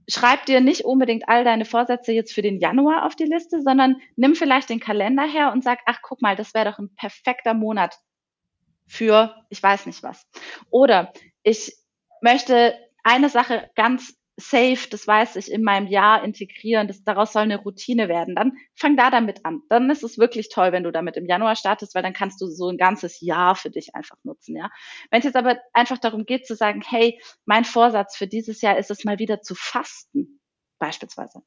schreib 0.10 0.46
dir 0.46 0.62
nicht 0.62 0.86
unbedingt 0.86 1.28
all 1.28 1.44
deine 1.44 1.66
Vorsätze 1.66 2.12
jetzt 2.12 2.34
für 2.34 2.42
den 2.42 2.60
Januar 2.60 3.06
auf 3.06 3.16
die 3.16 3.26
Liste, 3.26 3.62
sondern 3.62 4.02
nimm 4.16 4.36
vielleicht 4.36 4.70
den 4.70 4.80
Kalender 4.80 5.24
her 5.24 5.52
und 5.52 5.64
sag, 5.64 5.80
ach 5.86 6.00
guck 6.02 6.22
mal, 6.22 6.36
das 6.36 6.54
wäre 6.54 6.70
doch 6.70 6.80
ein 6.80 6.94
perfekter 6.96 7.54
Monat 7.54 7.96
für 8.86 9.36
ich 9.50 9.64
weiß 9.64 9.86
nicht 9.86 10.04
was. 10.04 10.28
Oder 10.70 11.14
ich 11.44 11.74
möchte 12.22 12.76
eine 13.04 13.30
Sache 13.30 13.70
ganz 13.76 14.16
safe, 14.38 14.88
das 14.90 15.08
weiß 15.08 15.36
ich, 15.36 15.52
in 15.52 15.64
meinem 15.64 15.88
Jahr 15.88 16.24
integrieren, 16.24 16.88
das, 16.88 17.04
daraus 17.04 17.34
soll 17.34 17.44
eine 17.44 17.58
Routine 17.58 18.08
werden, 18.08 18.36
dann 18.36 18.54
fang 18.76 18.98
da 18.98 19.10
damit 19.12 19.46
an. 19.46 19.62
Dann 19.70 19.90
ist 19.90 20.04
es 20.04 20.18
wirklich 20.18 20.50
toll, 20.50 20.72
wenn 20.72 20.84
du 20.84 20.92
damit 20.92 21.18
im 21.18 21.26
Januar 21.26 21.56
startest, 21.56 21.96
weil 21.96 22.04
dann 22.04 22.14
kannst 22.14 22.42
du 22.42 22.48
so 22.48 22.70
ein 22.70 22.78
ganzes 22.78 23.20
Jahr 23.22 23.56
für 23.56 23.70
dich 23.70 23.94
einfach 23.96 24.18
nutzen, 24.24 24.56
ja. 24.56 24.70
Wenn 25.10 25.20
es 25.20 25.26
jetzt 25.26 25.36
aber 25.36 25.60
einfach 25.74 25.98
darum 25.98 26.26
geht 26.26 26.48
zu 26.48 26.56
sagen, 26.56 26.82
hey, 26.88 27.20
mein 27.46 27.66
Vorsatz 27.66 28.18
für 28.18 28.28
dieses 28.28 28.62
Jahr 28.62 28.78
ist 28.78 28.92
es 28.92 29.04
mal 29.04 29.20
wieder 29.20 29.42
zu 29.42 29.56
fasten, 29.56 30.40
beispielsweise 30.80 31.42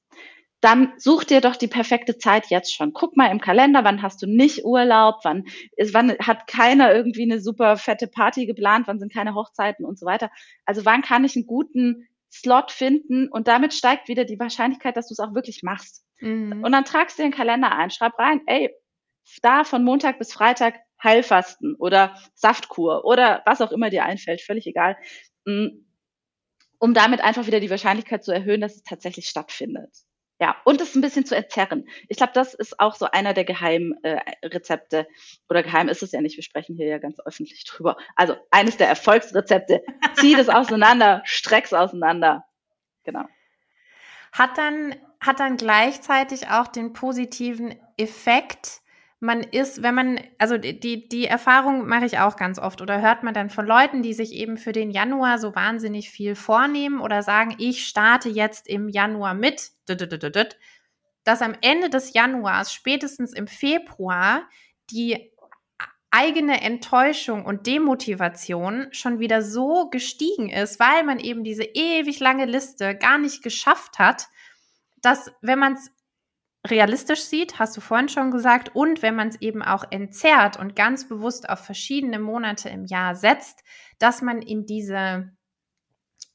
dann 0.65 0.95
such 0.97 1.25
dir 1.25 1.43
doch 1.43 1.57
die 1.57 1.69
perfekte 1.69 2.17
Zeit 2.17 2.47
jetzt 2.47 2.75
schon. 2.75 2.95
Guck 2.95 3.19
mal 3.19 3.31
im 3.31 3.39
Kalender, 3.41 3.85
wann 3.85 4.01
hast 4.01 4.23
du 4.23 4.27
nicht 4.27 4.65
Urlaub, 4.65 5.17
wann, 5.23 5.45
ist, 5.77 5.93
wann 5.93 6.17
hat 6.19 6.47
keiner 6.47 6.95
irgendwie 6.95 7.25
eine 7.25 7.39
super 7.39 7.77
fette 7.77 8.07
Party 8.07 8.47
geplant, 8.47 8.87
wann 8.89 8.99
sind 8.99 9.13
keine 9.13 9.35
Hochzeiten 9.35 9.85
und 9.85 9.99
so 9.99 10.07
weiter. 10.07 10.31
Also 10.65 10.87
wann 10.87 11.03
kann 11.03 11.25
ich 11.25 11.37
einen 11.37 11.47
guten 11.47 12.09
Slot 12.33 12.71
finden 12.71 13.29
und 13.29 13.47
damit 13.47 13.75
steigt 13.75 14.09
wieder 14.09 14.25
die 14.25 14.39
Wahrscheinlichkeit, 14.39 14.97
dass 14.97 15.09
du 15.09 15.13
es 15.13 15.21
auch 15.21 15.35
wirklich 15.35 15.63
machst. 15.63 16.03
Mhm. 16.21 16.65
Und 16.65 16.73
dann 16.73 16.87
tragst 16.87 17.19
du 17.19 17.23
den 17.23 17.33
Kalender 17.33 17.77
ein, 17.77 17.91
schreib 17.91 18.19
rein, 18.19 18.41
ey, 18.47 18.75
da 19.43 19.65
von 19.65 19.85
Montag 19.85 20.19
bis 20.19 20.33
Freitag 20.33 20.77
Heilfasten 21.03 21.75
oder 21.75 22.17
Saftkur 22.35 23.05
oder 23.05 23.43
was 23.45 23.61
auch 23.61 23.71
immer 23.71 23.91
dir 23.91 24.05
einfällt, 24.05 24.41
völlig 24.41 24.67
egal, 24.67 24.97
mm, 25.45 25.67
um 26.79 26.95
damit 26.95 27.21
einfach 27.21 27.47
wieder 27.47 27.61
die 27.61 27.71
Wahrscheinlichkeit 27.71 28.25
zu 28.25 28.33
erhöhen, 28.33 28.63
dass 28.63 28.77
es 28.77 28.83
tatsächlich 28.83 29.29
stattfindet. 29.29 29.91
Ja, 30.41 30.57
und 30.65 30.81
es 30.81 30.97
ein 30.97 31.01
bisschen 31.01 31.25
zu 31.25 31.37
erzerren. 31.37 31.89
Ich 32.09 32.17
glaube, 32.17 32.33
das 32.35 32.55
ist 32.55 32.81
auch 32.81 32.97
so 32.97 33.07
einer 33.07 33.35
der 33.35 33.45
Geheimrezepte. 33.45 34.99
Äh, 34.99 35.05
Oder 35.49 35.63
geheim 35.63 35.89
ist 35.89 36.03
es 36.03 36.11
ja 36.11 36.21
nicht, 36.21 36.37
wir 36.37 36.43
sprechen 36.43 36.75
hier 36.77 36.89
ja 36.89 36.99
ganz 36.99 37.19
öffentlich 37.25 37.65
drüber. 37.65 37.97
Also 38.17 38.37
eines 38.51 38.77
der 38.77 38.89
Erfolgsrezepte. 38.89 39.85
Zieh 40.17 40.35
das 40.35 40.49
auseinander, 40.49 41.23
streck's 41.25 41.73
auseinander. 41.73 42.45
Genau. 43.05 43.25
Hat 44.33 44.59
dann, 44.59 44.97
hat 45.21 45.39
dann 45.39 45.57
gleichzeitig 45.57 46.49
auch 46.49 46.67
den 46.67 46.93
positiven 46.93 47.79
Effekt, 47.97 48.81
man 49.21 49.43
ist, 49.43 49.83
wenn 49.83 49.95
man, 49.95 50.21
also 50.39 50.59
die, 50.59 51.09
die 51.09 51.27
Erfahrung 51.27 51.87
mache 51.87 52.05
ich 52.05 52.19
auch 52.19 52.37
ganz 52.37 52.59
oft 52.59 52.83
oder 52.83 53.01
hört 53.01 53.23
man 53.23 53.35
dann 53.35 53.49
von 53.49 53.67
Leuten, 53.67 54.03
die 54.03 54.13
sich 54.13 54.33
eben 54.33 54.57
für 54.57 54.73
den 54.73 54.91
Januar 54.91 55.39
so 55.39 55.55
wahnsinnig 55.55 56.11
viel 56.11 56.35
vornehmen 56.35 57.01
oder 57.01 57.23
sagen, 57.23 57.55
ich 57.59 57.87
starte 57.87 58.29
jetzt 58.29 58.69
im 58.69 58.89
Januar 58.89 59.35
mit, 59.35 59.71
dass 61.25 61.43
am 61.43 61.55
Ende 61.63 61.89
des 61.89 62.13
Januars, 62.13 62.73
spätestens 62.73 63.33
im 63.33 63.47
Februar, 63.47 64.49
die 64.91 65.33
eigene 66.11 66.61
Enttäuschung 66.61 67.45
und 67.45 67.67
Demotivation 67.67 68.87
schon 68.93 69.19
wieder 69.19 69.43
so 69.43 69.89
gestiegen 69.91 70.49
ist, 70.49 70.79
weil 70.79 71.03
man 71.03 71.19
eben 71.19 71.43
diese 71.43 71.65
ewig 71.65 72.21
lange 72.21 72.45
Liste 72.45 72.95
gar 72.95 73.19
nicht 73.19 73.43
geschafft 73.43 73.99
hat, 73.99 74.29
dass 75.03 75.33
wenn 75.41 75.59
man 75.59 75.73
es 75.73 75.91
realistisch 76.69 77.23
sieht, 77.23 77.59
hast 77.59 77.77
du 77.77 77.81
vorhin 77.81 78.09
schon 78.09 78.31
gesagt, 78.31 78.75
und 78.75 79.03
wenn 79.03 79.15
man 79.15 79.29
es 79.29 79.41
eben 79.41 79.63
auch 79.63 79.85
entzerrt 79.91 80.59
und 80.59 80.77
ganz 80.77 81.09
bewusst 81.09 81.49
auf 81.49 81.61
verschiedene 81.61 82.19
Monate 82.19 82.69
im 82.69 82.85
Jahr 82.85 83.15
setzt, 83.15 83.63
dass 83.99 84.23
man 84.23 84.41
in 84.41 84.67
diese 84.67 85.31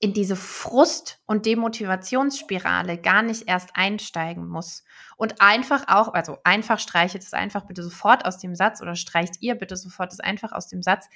in 0.02 0.14
diese 0.14 0.38
Frust- 0.38 1.20
und 1.26 1.46
Demotivationsspirale 1.46 2.98
gar 2.98 3.22
nicht 3.22 3.50
erst 3.50 3.72
einsteigen 3.74 4.48
muss. 4.48 4.86
Und 5.18 5.42
einfach 5.42 5.90
auch, 5.90 6.14
also 6.14 6.38
einfach 6.46 6.80
streichet 6.80 7.22
es 7.22 7.34
einfach 7.34 7.66
bitte 7.66 7.84
sofort 7.84 8.26
aus 8.26 8.38
dem 8.38 8.56
Satz 8.56 8.82
oder 8.82 8.96
streicht 8.96 9.42
ihr 9.42 9.56
bitte 9.56 9.76
sofort 9.76 10.14
es 10.14 10.22
einfach 10.22 10.54
aus 10.54 10.70
dem 10.70 10.82
Satz, 10.82 11.10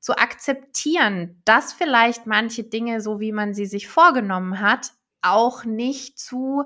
zu 0.00 0.18
akzeptieren, 0.18 1.40
dass 1.46 1.72
vielleicht 1.72 2.26
manche 2.26 2.64
Dinge, 2.64 3.00
so 3.00 3.20
wie 3.20 3.32
man 3.32 3.54
sie 3.54 3.64
sich 3.64 3.88
vorgenommen 3.88 4.60
hat, 4.60 4.92
auch 5.22 5.64
nicht 5.64 6.18
zu 6.18 6.64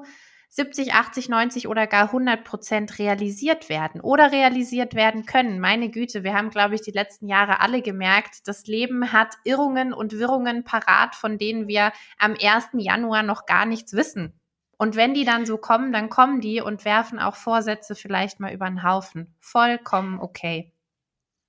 70, 0.53 0.95
80, 0.95 1.29
90 1.29 1.69
oder 1.69 1.87
gar 1.87 2.07
100 2.07 2.43
Prozent 2.45 2.99
realisiert 2.99 3.69
werden 3.69 4.01
oder 4.01 4.33
realisiert 4.33 4.95
werden 4.95 5.25
können. 5.25 5.61
Meine 5.61 5.91
Güte, 5.91 6.25
wir 6.25 6.35
haben, 6.35 6.51
glaube 6.51 6.75
ich, 6.75 6.83
die 6.83 6.91
letzten 6.91 7.29
Jahre 7.29 7.61
alle 7.61 7.83
gemerkt, 7.83 8.49
das 8.49 8.67
Leben 8.67 9.13
hat 9.13 9.37
Irrungen 9.45 9.93
und 9.93 10.19
Wirrungen 10.19 10.65
parat, 10.65 11.15
von 11.15 11.39
denen 11.39 11.69
wir 11.69 11.93
am 12.19 12.33
1. 12.33 12.71
Januar 12.75 13.23
noch 13.23 13.47
gar 13.47 13.65
nichts 13.65 13.93
wissen. 13.93 14.41
Und 14.77 14.97
wenn 14.97 15.15
die 15.15 15.25
dann 15.25 15.47
so 15.47 15.57
kommen, 15.57 15.93
dann 15.93 16.09
kommen 16.09 16.41
die 16.41 16.61
und 16.61 16.85
werfen 16.85 17.21
auch 17.21 17.37
Vorsätze 17.37 17.95
vielleicht 17.95 18.41
mal 18.41 18.53
über 18.53 18.67
den 18.67 18.83
Haufen. 18.83 19.37
Vollkommen 19.39 20.19
okay. 20.19 20.73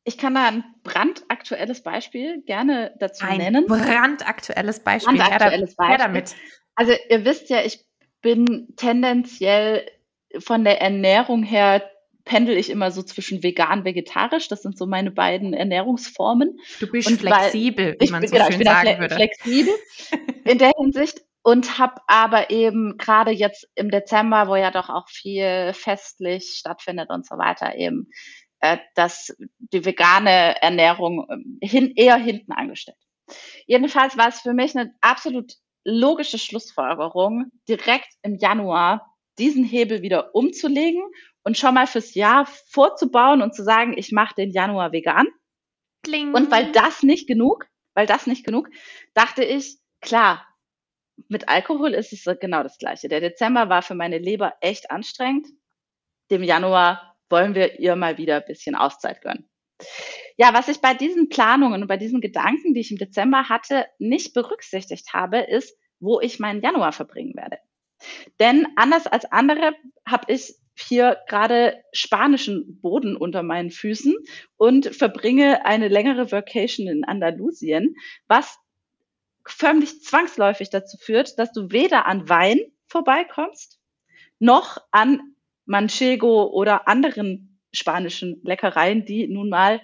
Ich 0.04 0.20
kann 0.20 0.36
da 0.36 0.48
ein 0.48 0.64
brandaktuelles 0.84 1.82
Beispiel 1.82 2.44
gerne 2.44 2.94
dazu 3.00 3.26
ein 3.26 3.38
nennen. 3.38 3.66
Brandaktuelles 3.66 4.84
Beispiel. 4.84 5.18
Brandaktuelles 5.18 5.76
Beispiel. 5.76 5.98
Ja, 5.98 6.06
damit. 6.06 6.36
Also 6.76 6.94
ihr 7.10 7.26
wisst 7.26 7.50
ja, 7.50 7.62
ich 7.64 7.84
bin 8.22 8.74
tendenziell 8.76 9.86
von 10.40 10.64
der 10.64 10.82
Ernährung 10.82 11.44
her 11.44 11.84
pendel 12.24 12.58
ich 12.58 12.70
immer 12.70 12.92
so 12.92 13.02
zwischen 13.02 13.44
vegan, 13.44 13.84
vegetarisch. 13.84 14.48
Das 14.48 14.62
sind 14.62 14.78
so 14.78 14.86
meine 14.86 15.12
beiden 15.12 15.54
Ernährungsformen. 15.54 16.60
Du 16.80 16.88
bist 16.88 17.10
und 17.10 17.20
flexibel, 17.20 17.98
wie 18.00 18.12
man 18.12 18.26
so 18.26 18.34
genau, 18.34 18.52
schön 18.52 18.64
sagen 18.64 19.00
würde. 19.00 19.16
Flexibel 19.16 19.74
in 20.46 20.58
der 20.58 20.72
Hinsicht 20.78 21.22
und 21.44 21.80
habe 21.80 21.96
aber 22.08 22.52
eben 22.52 22.98
gerade 22.98 23.32
jetzt 23.32 23.68
im 23.76 23.90
Dezember, 23.90 24.48
wo 24.48 24.56
ja 24.56 24.72
doch 24.72 24.90
auch 24.90 25.10
viel 25.10 25.74
festlich 25.74 26.56
stattfindet 26.58 27.10
und 27.10 27.26
so 27.26 27.38
weiter, 27.38 27.76
eben 27.76 28.10
äh, 28.60 28.78
dass 28.96 29.36
die 29.58 29.84
vegane 29.84 30.62
Ernährung 30.62 31.26
ähm, 31.32 31.58
hin, 31.62 31.94
eher 31.96 32.18
hinten 32.18 32.52
angestellt. 32.52 32.98
Jedenfalls 33.66 34.18
war 34.18 34.28
es 34.28 34.42
für 34.42 34.54
mich 34.54 34.78
eine 34.78 34.94
absolut 35.02 35.54
logische 35.84 36.38
Schlussfolgerung, 36.38 37.52
direkt 37.68 38.10
im 38.22 38.36
Januar 38.36 39.16
diesen 39.38 39.64
Hebel 39.64 40.02
wieder 40.02 40.36
umzulegen 40.36 41.04
und 41.44 41.58
schon 41.58 41.74
mal 41.74 41.88
fürs 41.88 42.14
Jahr 42.14 42.46
vorzubauen 42.46 43.42
und 43.42 43.56
zu 43.56 43.64
sagen, 43.64 43.98
ich 43.98 44.12
mache 44.12 44.36
den 44.36 44.52
Januar 44.52 44.92
vegan. 44.92 45.28
Kling. 46.04 46.34
Und 46.34 46.52
weil 46.52 46.72
das 46.72 47.04
nicht 47.04 47.28
genug, 47.28 47.68
weil 47.94 48.08
das 48.08 48.28
nicht 48.28 48.46
genug, 48.46 48.70
dachte 49.14 49.44
ich, 49.44 49.78
klar, 50.02 50.48
mit 51.28 51.50
Alkohol 51.50 51.94
ist 51.94 52.14
es 52.14 52.40
genau 52.40 52.64
das 52.64 52.78
Gleiche. 52.78 53.08
Der 53.08 53.20
Dezember 53.20 53.70
war 53.70 53.82
für 53.82 53.96
meine 53.96 54.18
Leber 54.18 54.54
echt 54.62 54.90
anstrengend. 54.90 55.48
Dem 56.32 56.44
Januar 56.44 57.16
wollen 57.30 57.56
wir 57.56 57.80
ihr 57.80 57.96
mal 57.96 58.18
wieder 58.18 58.38
ein 58.38 58.46
bisschen 58.46 58.76
Auszeit 58.76 59.22
gönnen. 59.22 59.50
Ja, 60.42 60.56
was 60.56 60.70
ich 60.70 60.82
bei 60.82 60.96
diesen 60.96 61.30
Planungen 61.30 61.84
und 61.84 61.88
bei 61.88 61.98
diesen 61.98 62.20
Gedanken, 62.20 62.74
die 62.74 62.80
ich 62.80 62.90
im 62.90 62.98
Dezember 62.98 63.48
hatte, 63.48 63.86
nicht 64.00 64.34
berücksichtigt 64.34 65.14
habe, 65.14 65.38
ist, 65.38 65.78
wo 66.00 66.20
ich 66.20 66.40
meinen 66.40 66.64
Januar 66.64 66.94
verbringen 66.94 67.36
werde. 67.36 67.60
Denn 68.40 68.66
anders 68.76 69.06
als 69.06 69.26
andere 69.26 69.76
habe 70.04 70.34
ich 70.34 70.56
hier 70.76 71.20
gerade 71.28 71.84
spanischen 71.94 72.82
Boden 72.82 73.16
unter 73.16 73.44
meinen 73.44 73.70
Füßen 73.70 74.16
und 74.58 74.88
verbringe 74.88 75.64
eine 75.64 75.90
längere 75.90 76.32
Vacation 76.32 76.88
in 76.88 77.04
Andalusien, 77.04 77.96
was 78.28 78.58
förmlich 79.46 80.02
zwangsläufig 80.02 80.72
dazu 80.72 80.98
führt, 80.98 81.38
dass 81.38 81.52
du 81.52 81.70
weder 81.70 82.08
an 82.08 82.30
Wein 82.30 82.62
vorbeikommst, 82.88 83.80
noch 84.40 84.80
an 84.90 85.36
Manchego 85.66 86.46
oder 86.46 86.88
anderen 86.88 87.60
spanischen 87.72 88.42
Leckereien, 88.44 89.06
die 89.06 89.28
nun 89.28 89.48
mal 89.48 89.82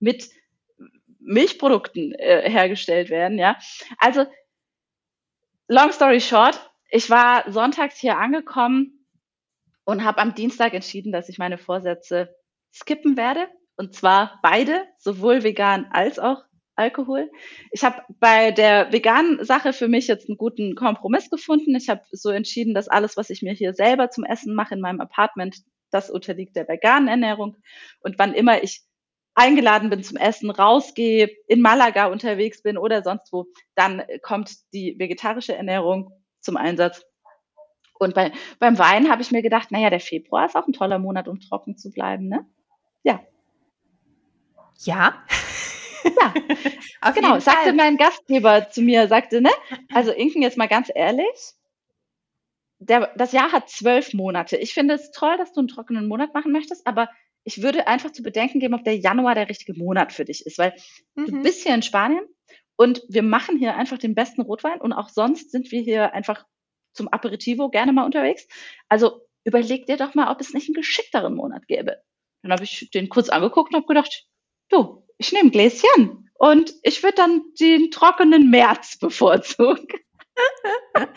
mit 0.00 0.28
Milchprodukten 1.20 2.12
äh, 2.12 2.50
hergestellt 2.50 3.10
werden, 3.10 3.38
ja. 3.38 3.56
Also 3.98 4.26
long 5.68 5.92
story 5.92 6.20
short, 6.20 6.58
ich 6.90 7.08
war 7.10 7.50
sonntags 7.50 7.98
hier 7.98 8.18
angekommen 8.18 9.06
und 9.84 10.04
habe 10.04 10.18
am 10.18 10.34
Dienstag 10.34 10.74
entschieden, 10.74 11.12
dass 11.12 11.28
ich 11.28 11.38
meine 11.38 11.58
Vorsätze 11.58 12.34
skippen 12.72 13.16
werde 13.16 13.48
und 13.76 13.94
zwar 13.94 14.40
beide, 14.42 14.84
sowohl 14.98 15.42
vegan 15.42 15.86
als 15.92 16.18
auch 16.18 16.44
Alkohol. 16.74 17.30
Ich 17.70 17.84
habe 17.84 18.02
bei 18.20 18.50
der 18.50 18.92
veganen 18.92 19.44
Sache 19.44 19.72
für 19.72 19.88
mich 19.88 20.06
jetzt 20.06 20.28
einen 20.28 20.38
guten 20.38 20.74
Kompromiss 20.74 21.28
gefunden. 21.28 21.74
Ich 21.76 21.88
habe 21.88 22.02
so 22.10 22.30
entschieden, 22.30 22.74
dass 22.74 22.88
alles, 22.88 23.16
was 23.16 23.30
ich 23.30 23.42
mir 23.42 23.52
hier 23.52 23.74
selber 23.74 24.10
zum 24.10 24.24
Essen 24.24 24.54
mache 24.54 24.74
in 24.74 24.80
meinem 24.80 25.00
Apartment, 25.00 25.58
das 25.90 26.10
unterliegt 26.10 26.56
der 26.56 26.68
veganen 26.68 27.08
Ernährung. 27.08 27.56
Und 28.00 28.18
wann 28.18 28.32
immer 28.32 28.62
ich 28.62 28.82
eingeladen 29.40 29.88
bin 29.88 30.02
zum 30.02 30.18
Essen, 30.18 30.50
rausgehe, 30.50 31.30
in 31.48 31.62
Malaga 31.62 32.06
unterwegs 32.06 32.62
bin 32.62 32.76
oder 32.76 33.02
sonst 33.02 33.32
wo, 33.32 33.46
dann 33.74 34.02
kommt 34.22 34.52
die 34.74 34.98
vegetarische 34.98 35.56
Ernährung 35.56 36.12
zum 36.40 36.58
Einsatz. 36.58 37.02
Und 37.98 38.14
bei, 38.14 38.32
beim 38.58 38.78
Wein 38.78 39.10
habe 39.10 39.22
ich 39.22 39.30
mir 39.30 39.42
gedacht, 39.42 39.70
naja, 39.70 39.88
der 39.90 40.00
Februar 40.00 40.46
ist 40.46 40.56
auch 40.56 40.66
ein 40.66 40.74
toller 40.74 40.98
Monat, 40.98 41.26
um 41.26 41.40
trocken 41.40 41.76
zu 41.76 41.90
bleiben, 41.90 42.28
ne? 42.28 42.46
Ja. 43.02 43.20
Ja. 44.78 45.24
Ja, 46.04 46.34
Auf 47.02 47.14
genau. 47.14 47.38
Sagte 47.38 47.64
Fall. 47.64 47.72
mein 47.74 47.96
Gastgeber 47.96 48.70
zu 48.70 48.82
mir, 48.82 49.08
sagte, 49.08 49.40
ne? 49.40 49.50
Also 49.92 50.12
Inken, 50.12 50.42
jetzt 50.42 50.56
mal 50.56 50.68
ganz 50.68 50.90
ehrlich, 50.94 51.54
der, 52.78 53.12
das 53.16 53.32
Jahr 53.32 53.52
hat 53.52 53.68
zwölf 53.68 54.14
Monate. 54.14 54.56
Ich 54.56 54.72
finde 54.72 54.94
es 54.94 55.10
toll, 55.10 55.36
dass 55.36 55.52
du 55.52 55.60
einen 55.60 55.68
trockenen 55.68 56.08
Monat 56.08 56.32
machen 56.32 56.52
möchtest, 56.52 56.86
aber 56.86 57.10
ich 57.50 57.62
würde 57.62 57.88
einfach 57.88 58.12
zu 58.12 58.22
bedenken 58.22 58.60
geben, 58.60 58.74
ob 58.74 58.84
der 58.84 58.96
Januar 58.96 59.34
der 59.34 59.48
richtige 59.48 59.74
Monat 59.74 60.12
für 60.12 60.24
dich 60.24 60.46
ist, 60.46 60.56
weil 60.56 60.72
mhm. 61.16 61.26
du 61.26 61.42
bist 61.42 61.64
hier 61.64 61.74
in 61.74 61.82
Spanien 61.82 62.24
und 62.76 63.02
wir 63.08 63.24
machen 63.24 63.58
hier 63.58 63.74
einfach 63.74 63.98
den 63.98 64.14
besten 64.14 64.42
Rotwein 64.42 64.80
und 64.80 64.92
auch 64.92 65.08
sonst 65.08 65.50
sind 65.50 65.72
wir 65.72 65.80
hier 65.80 66.14
einfach 66.14 66.46
zum 66.92 67.08
Aperitivo 67.08 67.68
gerne 67.68 67.92
mal 67.92 68.04
unterwegs. 68.04 68.46
Also 68.88 69.26
überleg 69.42 69.86
dir 69.86 69.96
doch 69.96 70.14
mal, 70.14 70.30
ob 70.30 70.40
es 70.40 70.54
nicht 70.54 70.68
einen 70.68 70.74
geschickteren 70.74 71.34
Monat 71.34 71.66
gäbe. 71.66 71.96
Dann 72.42 72.52
habe 72.52 72.62
ich 72.62 72.88
den 72.94 73.08
kurz 73.08 73.28
angeguckt 73.28 73.74
und 73.74 73.80
habe 73.80 73.86
gedacht, 73.88 74.28
du, 74.68 75.04
ich 75.18 75.32
nehme 75.32 75.50
Gläschen 75.50 76.30
und 76.34 76.72
ich 76.84 77.02
würde 77.02 77.16
dann 77.16 77.42
den 77.58 77.90
trockenen 77.90 78.48
März 78.48 78.96
bevorzugen. 79.00 79.88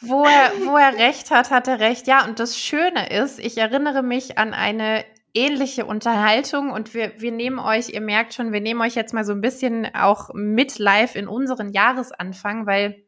wo, 0.00 0.24
er, 0.24 0.52
wo 0.64 0.76
er 0.78 0.98
recht 0.98 1.30
hat, 1.30 1.50
hat 1.50 1.68
er 1.68 1.78
recht. 1.78 2.06
Ja, 2.06 2.24
und 2.24 2.40
das 2.40 2.58
Schöne 2.58 3.10
ist, 3.10 3.38
ich 3.38 3.58
erinnere 3.58 4.02
mich 4.02 4.38
an 4.38 4.54
eine 4.54 5.04
ähnliche 5.34 5.86
Unterhaltung 5.86 6.70
und 6.70 6.94
wir, 6.94 7.12
wir 7.18 7.32
nehmen 7.32 7.58
euch, 7.58 7.90
ihr 7.90 8.00
merkt 8.00 8.34
schon, 8.34 8.52
wir 8.52 8.60
nehmen 8.60 8.80
euch 8.80 8.94
jetzt 8.94 9.14
mal 9.14 9.24
so 9.24 9.32
ein 9.32 9.40
bisschen 9.40 9.94
auch 9.94 10.30
mit 10.34 10.78
live 10.78 11.14
in 11.14 11.28
unseren 11.28 11.70
Jahresanfang, 11.70 12.66
weil 12.66 13.04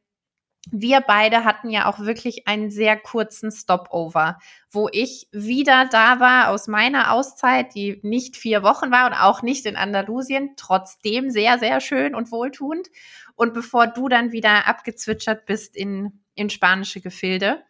wir 0.71 1.00
beide 1.00 1.45
hatten 1.45 1.71
ja 1.71 1.87
auch 1.87 2.00
wirklich 2.00 2.47
einen 2.47 2.71
sehr 2.71 2.99
kurzen 2.99 3.50
Stopover, 3.50 4.39
wo 4.71 4.89
ich 4.93 5.27
wieder 5.33 5.87
da 5.91 6.21
war 6.21 6.50
aus 6.50 6.69
meiner 6.69 7.12
Auszeit, 7.12 7.75
die 7.75 7.99
nicht 8.03 8.37
vier 8.37 8.62
Wochen 8.62 8.91
war 8.91 9.07
und 9.07 9.15
auch 9.15 9.43
nicht 9.43 9.65
in 9.65 9.77
Andalusien, 9.77 10.50
trotzdem 10.57 11.31
sehr, 11.31 11.59
sehr 11.59 11.81
schön 11.81 12.15
und 12.15 12.31
wohltuend. 12.31 12.89
Und 13.35 13.55
bevor 13.55 13.87
du 13.87 14.09
dann 14.09 14.33
wieder 14.33 14.67
abgezwitschert 14.67 15.47
bist 15.47 15.75
in, 15.75 16.21
in 16.35 16.50
spanische 16.50 17.00
Gefilde. 17.00 17.62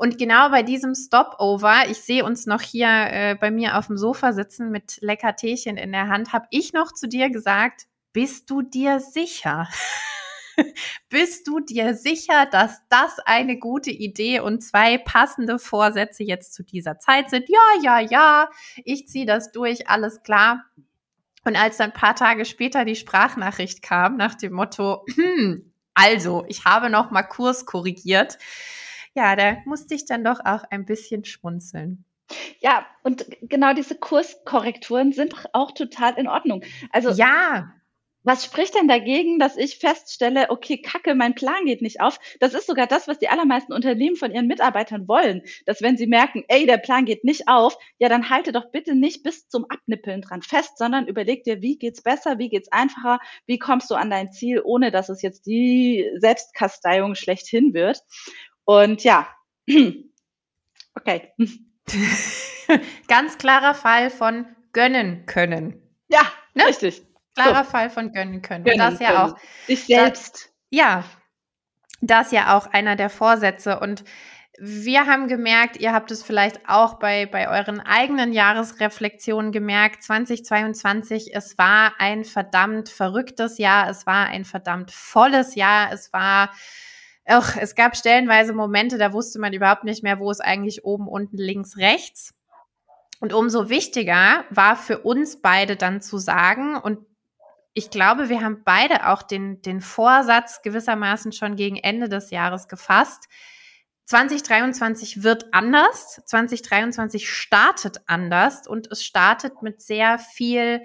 Und 0.00 0.16
genau 0.16 0.48
bei 0.48 0.62
diesem 0.62 0.94
Stopover, 0.94 1.82
ich 1.90 1.98
sehe 1.98 2.24
uns 2.24 2.46
noch 2.46 2.62
hier 2.62 2.88
äh, 2.88 3.36
bei 3.38 3.50
mir 3.50 3.76
auf 3.76 3.88
dem 3.88 3.98
Sofa 3.98 4.32
sitzen 4.32 4.70
mit 4.70 4.96
lecker 5.02 5.36
Teechen 5.36 5.76
in 5.76 5.92
der 5.92 6.08
Hand, 6.08 6.32
habe 6.32 6.46
ich 6.48 6.72
noch 6.72 6.94
zu 6.94 7.06
dir 7.06 7.28
gesagt, 7.28 7.82
bist 8.14 8.48
du 8.48 8.62
dir 8.62 9.00
sicher? 9.00 9.68
Bist 11.10 11.46
du 11.46 11.60
dir 11.60 11.94
sicher, 11.94 12.46
dass 12.46 12.80
das 12.88 13.18
eine 13.26 13.58
gute 13.58 13.90
Idee 13.90 14.40
und 14.40 14.62
zwei 14.62 14.96
passende 14.96 15.58
Vorsätze 15.58 16.22
jetzt 16.22 16.54
zu 16.54 16.62
dieser 16.62 16.98
Zeit 16.98 17.28
sind? 17.28 17.50
Ja, 17.50 17.82
ja, 17.82 18.00
ja, 18.00 18.50
ich 18.84 19.06
ziehe 19.06 19.26
das 19.26 19.52
durch, 19.52 19.90
alles 19.90 20.22
klar. 20.22 20.64
Und 21.44 21.56
als 21.56 21.76
dann 21.76 21.90
ein 21.90 21.96
paar 21.96 22.14
Tage 22.14 22.46
später 22.46 22.86
die 22.86 22.96
Sprachnachricht 22.96 23.82
kam 23.82 24.16
nach 24.16 24.34
dem 24.34 24.54
Motto, 24.54 25.04
hm, 25.14 25.74
also, 25.92 26.46
ich 26.48 26.64
habe 26.64 26.88
noch 26.88 27.10
mal 27.10 27.22
Kurs 27.22 27.66
korrigiert. 27.66 28.38
Ja, 29.14 29.36
da 29.36 29.56
musste 29.64 29.94
ich 29.94 30.06
dann 30.06 30.24
doch 30.24 30.40
auch 30.44 30.64
ein 30.70 30.86
bisschen 30.86 31.24
schmunzeln. 31.24 32.04
Ja, 32.60 32.86
und 33.02 33.26
genau 33.42 33.72
diese 33.74 33.96
Kurskorrekturen 33.96 35.12
sind 35.12 35.34
auch 35.52 35.72
total 35.72 36.16
in 36.16 36.28
Ordnung. 36.28 36.62
Also 36.92 37.10
ja. 37.10 37.72
Was 38.22 38.44
spricht 38.44 38.74
denn 38.74 38.86
dagegen, 38.86 39.38
dass 39.38 39.56
ich 39.56 39.78
feststelle, 39.78 40.50
okay, 40.50 40.76
kacke, 40.82 41.14
mein 41.14 41.34
Plan 41.34 41.64
geht 41.64 41.80
nicht 41.80 42.02
auf? 42.02 42.18
Das 42.38 42.52
ist 42.52 42.66
sogar 42.66 42.86
das, 42.86 43.08
was 43.08 43.18
die 43.18 43.30
allermeisten 43.30 43.72
Unternehmen 43.72 44.16
von 44.16 44.30
ihren 44.30 44.46
Mitarbeitern 44.46 45.08
wollen. 45.08 45.40
Dass 45.64 45.80
wenn 45.80 45.96
sie 45.96 46.06
merken, 46.06 46.44
ey, 46.48 46.66
der 46.66 46.76
Plan 46.76 47.06
geht 47.06 47.24
nicht 47.24 47.48
auf, 47.48 47.78
ja, 47.98 48.10
dann 48.10 48.28
halte 48.28 48.52
doch 48.52 48.70
bitte 48.70 48.94
nicht 48.94 49.22
bis 49.22 49.48
zum 49.48 49.64
Abnippeln 49.70 50.20
dran 50.20 50.42
fest, 50.42 50.76
sondern 50.76 51.06
überleg 51.06 51.44
dir, 51.44 51.62
wie 51.62 51.78
geht's 51.78 52.02
besser, 52.02 52.38
wie 52.38 52.50
geht's 52.50 52.70
einfacher, 52.70 53.20
wie 53.46 53.58
kommst 53.58 53.90
du 53.90 53.94
an 53.94 54.10
dein 54.10 54.32
Ziel, 54.32 54.60
ohne 54.62 54.90
dass 54.90 55.08
es 55.08 55.22
jetzt 55.22 55.46
die 55.46 56.06
Selbstkasteiung 56.18 57.14
schlechthin 57.14 57.72
wird. 57.72 58.02
Und 58.70 59.02
ja, 59.02 59.26
okay. 60.94 61.32
Ganz 63.08 63.36
klarer 63.36 63.74
Fall 63.74 64.10
von 64.10 64.46
gönnen 64.72 65.26
können. 65.26 65.82
Ja, 66.06 66.22
ne? 66.54 66.66
richtig. 66.66 67.02
Klarer 67.34 67.64
so. 67.64 67.70
Fall 67.72 67.90
von 67.90 68.12
gönnen 68.12 68.42
können. 68.42 68.62
Gönnen 68.62 68.78
das 68.78 69.00
ja 69.00 69.08
können. 69.08 69.32
auch. 69.32 69.38
Sich 69.66 69.86
selbst. 69.86 70.34
Das, 70.34 70.50
ja, 70.70 71.04
das 72.00 72.30
ja 72.30 72.56
auch 72.56 72.68
einer 72.68 72.94
der 72.94 73.10
Vorsätze. 73.10 73.80
Und 73.80 74.04
wir 74.60 75.06
haben 75.06 75.26
gemerkt, 75.26 75.76
ihr 75.78 75.92
habt 75.92 76.12
es 76.12 76.22
vielleicht 76.22 76.60
auch 76.68 77.00
bei, 77.00 77.26
bei 77.26 77.48
euren 77.48 77.80
eigenen 77.80 78.32
Jahresreflexionen 78.32 79.50
gemerkt, 79.50 80.04
2022, 80.04 81.34
es 81.34 81.58
war 81.58 81.94
ein 81.98 82.24
verdammt 82.24 82.88
verrücktes 82.88 83.58
Jahr, 83.58 83.90
es 83.90 84.06
war 84.06 84.26
ein 84.26 84.44
verdammt 84.44 84.92
volles 84.92 85.56
Jahr, 85.56 85.92
es 85.92 86.12
war, 86.12 86.52
ach, 87.30 87.56
es 87.56 87.74
gab 87.74 87.96
stellenweise 87.96 88.52
Momente, 88.52 88.98
da 88.98 89.12
wusste 89.12 89.38
man 89.38 89.52
überhaupt 89.52 89.84
nicht 89.84 90.02
mehr, 90.02 90.18
wo 90.18 90.30
es 90.30 90.40
eigentlich 90.40 90.84
oben, 90.84 91.06
unten, 91.06 91.36
links, 91.36 91.76
rechts. 91.76 92.34
Und 93.20 93.32
umso 93.32 93.68
wichtiger 93.68 94.44
war 94.50 94.76
für 94.76 94.98
uns 94.98 95.40
beide 95.40 95.76
dann 95.76 96.00
zu 96.00 96.18
sagen, 96.18 96.76
und 96.76 96.98
ich 97.72 97.90
glaube, 97.90 98.28
wir 98.28 98.42
haben 98.42 98.62
beide 98.64 99.08
auch 99.08 99.22
den, 99.22 99.62
den 99.62 99.80
Vorsatz 99.80 100.62
gewissermaßen 100.62 101.32
schon 101.32 101.54
gegen 101.54 101.76
Ende 101.76 102.08
des 102.08 102.30
Jahres 102.30 102.66
gefasst. 102.66 103.28
2023 104.06 105.22
wird 105.22 105.54
anders. 105.54 106.20
2023 106.26 107.30
startet 107.30 108.00
anders 108.06 108.66
und 108.66 108.90
es 108.90 109.04
startet 109.04 109.62
mit 109.62 109.80
sehr 109.80 110.18
viel 110.18 110.82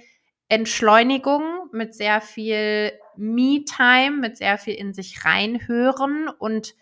Entschleunigung, 0.48 1.70
mit 1.72 1.96
sehr 1.96 2.22
viel 2.22 2.92
Me-Time, 3.18 4.18
mit 4.18 4.38
sehr 4.38 4.58
viel 4.58 4.76
in 4.76 4.94
sich 4.94 5.26
reinhören. 5.26 6.30
Und 6.30 6.76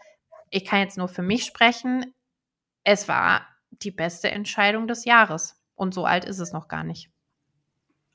ich 0.49 0.65
kann 0.65 0.81
jetzt 0.81 0.97
nur 0.97 1.07
für 1.07 1.21
mich 1.21 1.45
sprechen. 1.45 2.13
Es 2.83 3.07
war 3.07 3.47
die 3.69 3.91
beste 3.91 4.31
Entscheidung 4.31 4.87
des 4.87 5.05
Jahres. 5.05 5.59
Und 5.75 5.93
so 5.93 6.05
alt 6.05 6.25
ist 6.25 6.39
es 6.39 6.53
noch 6.53 6.67
gar 6.67 6.83
nicht. 6.83 7.09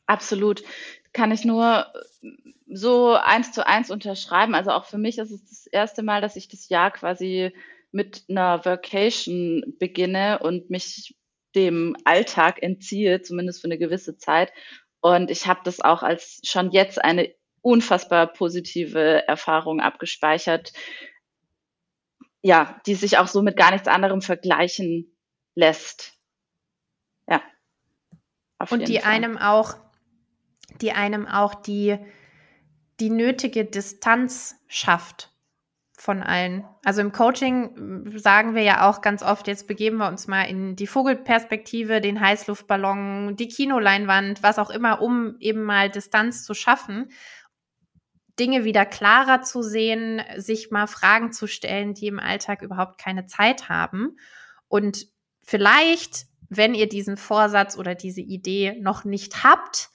Absolut 0.07 0.63
kann 1.13 1.33
ich 1.33 1.45
nur 1.45 1.87
äh, 2.23 2.29
so 2.67 3.15
eins 3.15 3.53
zu 3.53 3.67
eins 3.67 3.91
unterschreiben. 3.91 4.55
Also 4.55 4.71
auch 4.71 4.85
für 4.85 4.99
mich 4.99 5.19
ist 5.19 5.31
es 5.31 5.45
das 5.49 5.67
erste 5.67 6.03
Mal, 6.03 6.21
dass 6.21 6.37
ich 6.37 6.49
das 6.49 6.69
Jahr 6.69 6.91
quasi 6.91 7.53
mit 7.91 8.25
einer 8.29 8.65
Vacation 8.65 9.65
beginne 9.79 10.39
und 10.41 10.71
mich 10.71 11.17
dem 11.55 11.97
Alltag 12.05 12.63
entziehe, 12.63 13.23
zumindest 13.23 13.63
für 13.63 13.69
eine 13.69 13.79
gewisse 13.79 14.19
Zeit. 14.19 14.53
Und 15.01 15.31
ich 15.31 15.47
habe 15.47 15.61
das 15.65 15.81
auch 15.81 16.03
als 16.03 16.41
schon 16.45 16.71
jetzt 16.71 17.03
eine 17.03 17.35
unfassbar 17.69 18.27
positive 18.29 19.29
Erfahrung 19.29 19.81
abgespeichert, 19.81 20.73
ja, 22.41 22.81
die 22.87 22.95
sich 22.95 23.19
auch 23.19 23.29
so 23.29 23.43
mit 23.43 23.57
gar 23.57 23.73
nichts 23.73 23.89
anderem 23.89 24.23
vergleichen 24.23 25.15
lässt. 25.55 26.15
Ja. 27.29 27.43
Und 28.71 28.89
die 28.89 29.01
Fall. 29.01 29.13
einem 29.13 29.37
auch 29.37 29.77
die 30.81 30.93
einem 30.93 31.27
auch 31.27 31.55
die, 31.55 31.99
die 33.01 33.11
nötige 33.11 33.65
Distanz 33.65 34.57
schafft 34.67 35.31
von 35.97 36.23
allen. 36.23 36.65
Also 36.85 37.01
im 37.01 37.11
Coaching 37.11 38.07
äh, 38.07 38.19
sagen 38.19 38.55
wir 38.55 38.63
ja 38.63 38.89
auch 38.89 39.01
ganz 39.01 39.23
oft, 39.23 39.49
jetzt 39.49 39.67
begeben 39.67 39.97
wir 39.97 40.07
uns 40.07 40.29
mal 40.29 40.45
in 40.45 40.77
die 40.77 40.87
Vogelperspektive, 40.87 42.01
den 42.01 42.21
Heißluftballon, 42.21 43.35
die 43.35 43.49
Kinoleinwand, 43.49 44.43
was 44.43 44.61
auch 44.61 44.71
immer, 44.71 45.03
um 45.03 45.37
eben 45.41 45.65
mal 45.65 45.91
Distanz 45.91 46.45
zu 46.45 46.55
schaffen, 46.55 47.11
Dinge 48.39 48.65
wieder 48.65 48.87
klarer 48.87 49.43
zu 49.43 49.63
sehen, 49.63 50.23
sich 50.37 50.71
mal 50.71 50.87
Fragen 50.87 51.33
zu 51.33 51.47
stellen, 51.47 51.95
die 51.95 52.07
im 52.07 52.19
Alltag 52.19 52.63
überhaupt 52.63 52.99
keine 52.99 53.27
Zeit 53.27 53.69
haben. 53.69 54.17
Und 54.69 55.07
vielleicht, 55.41 56.27
wenn 56.49 56.75
ihr 56.75 56.89
diesen 56.89 57.17
Vorsatz 57.17 57.77
oder 57.77 57.95
diese 57.95 58.21
Idee 58.21 58.77
noch 58.81 59.05
nicht 59.05 59.45
habt, 59.45 59.91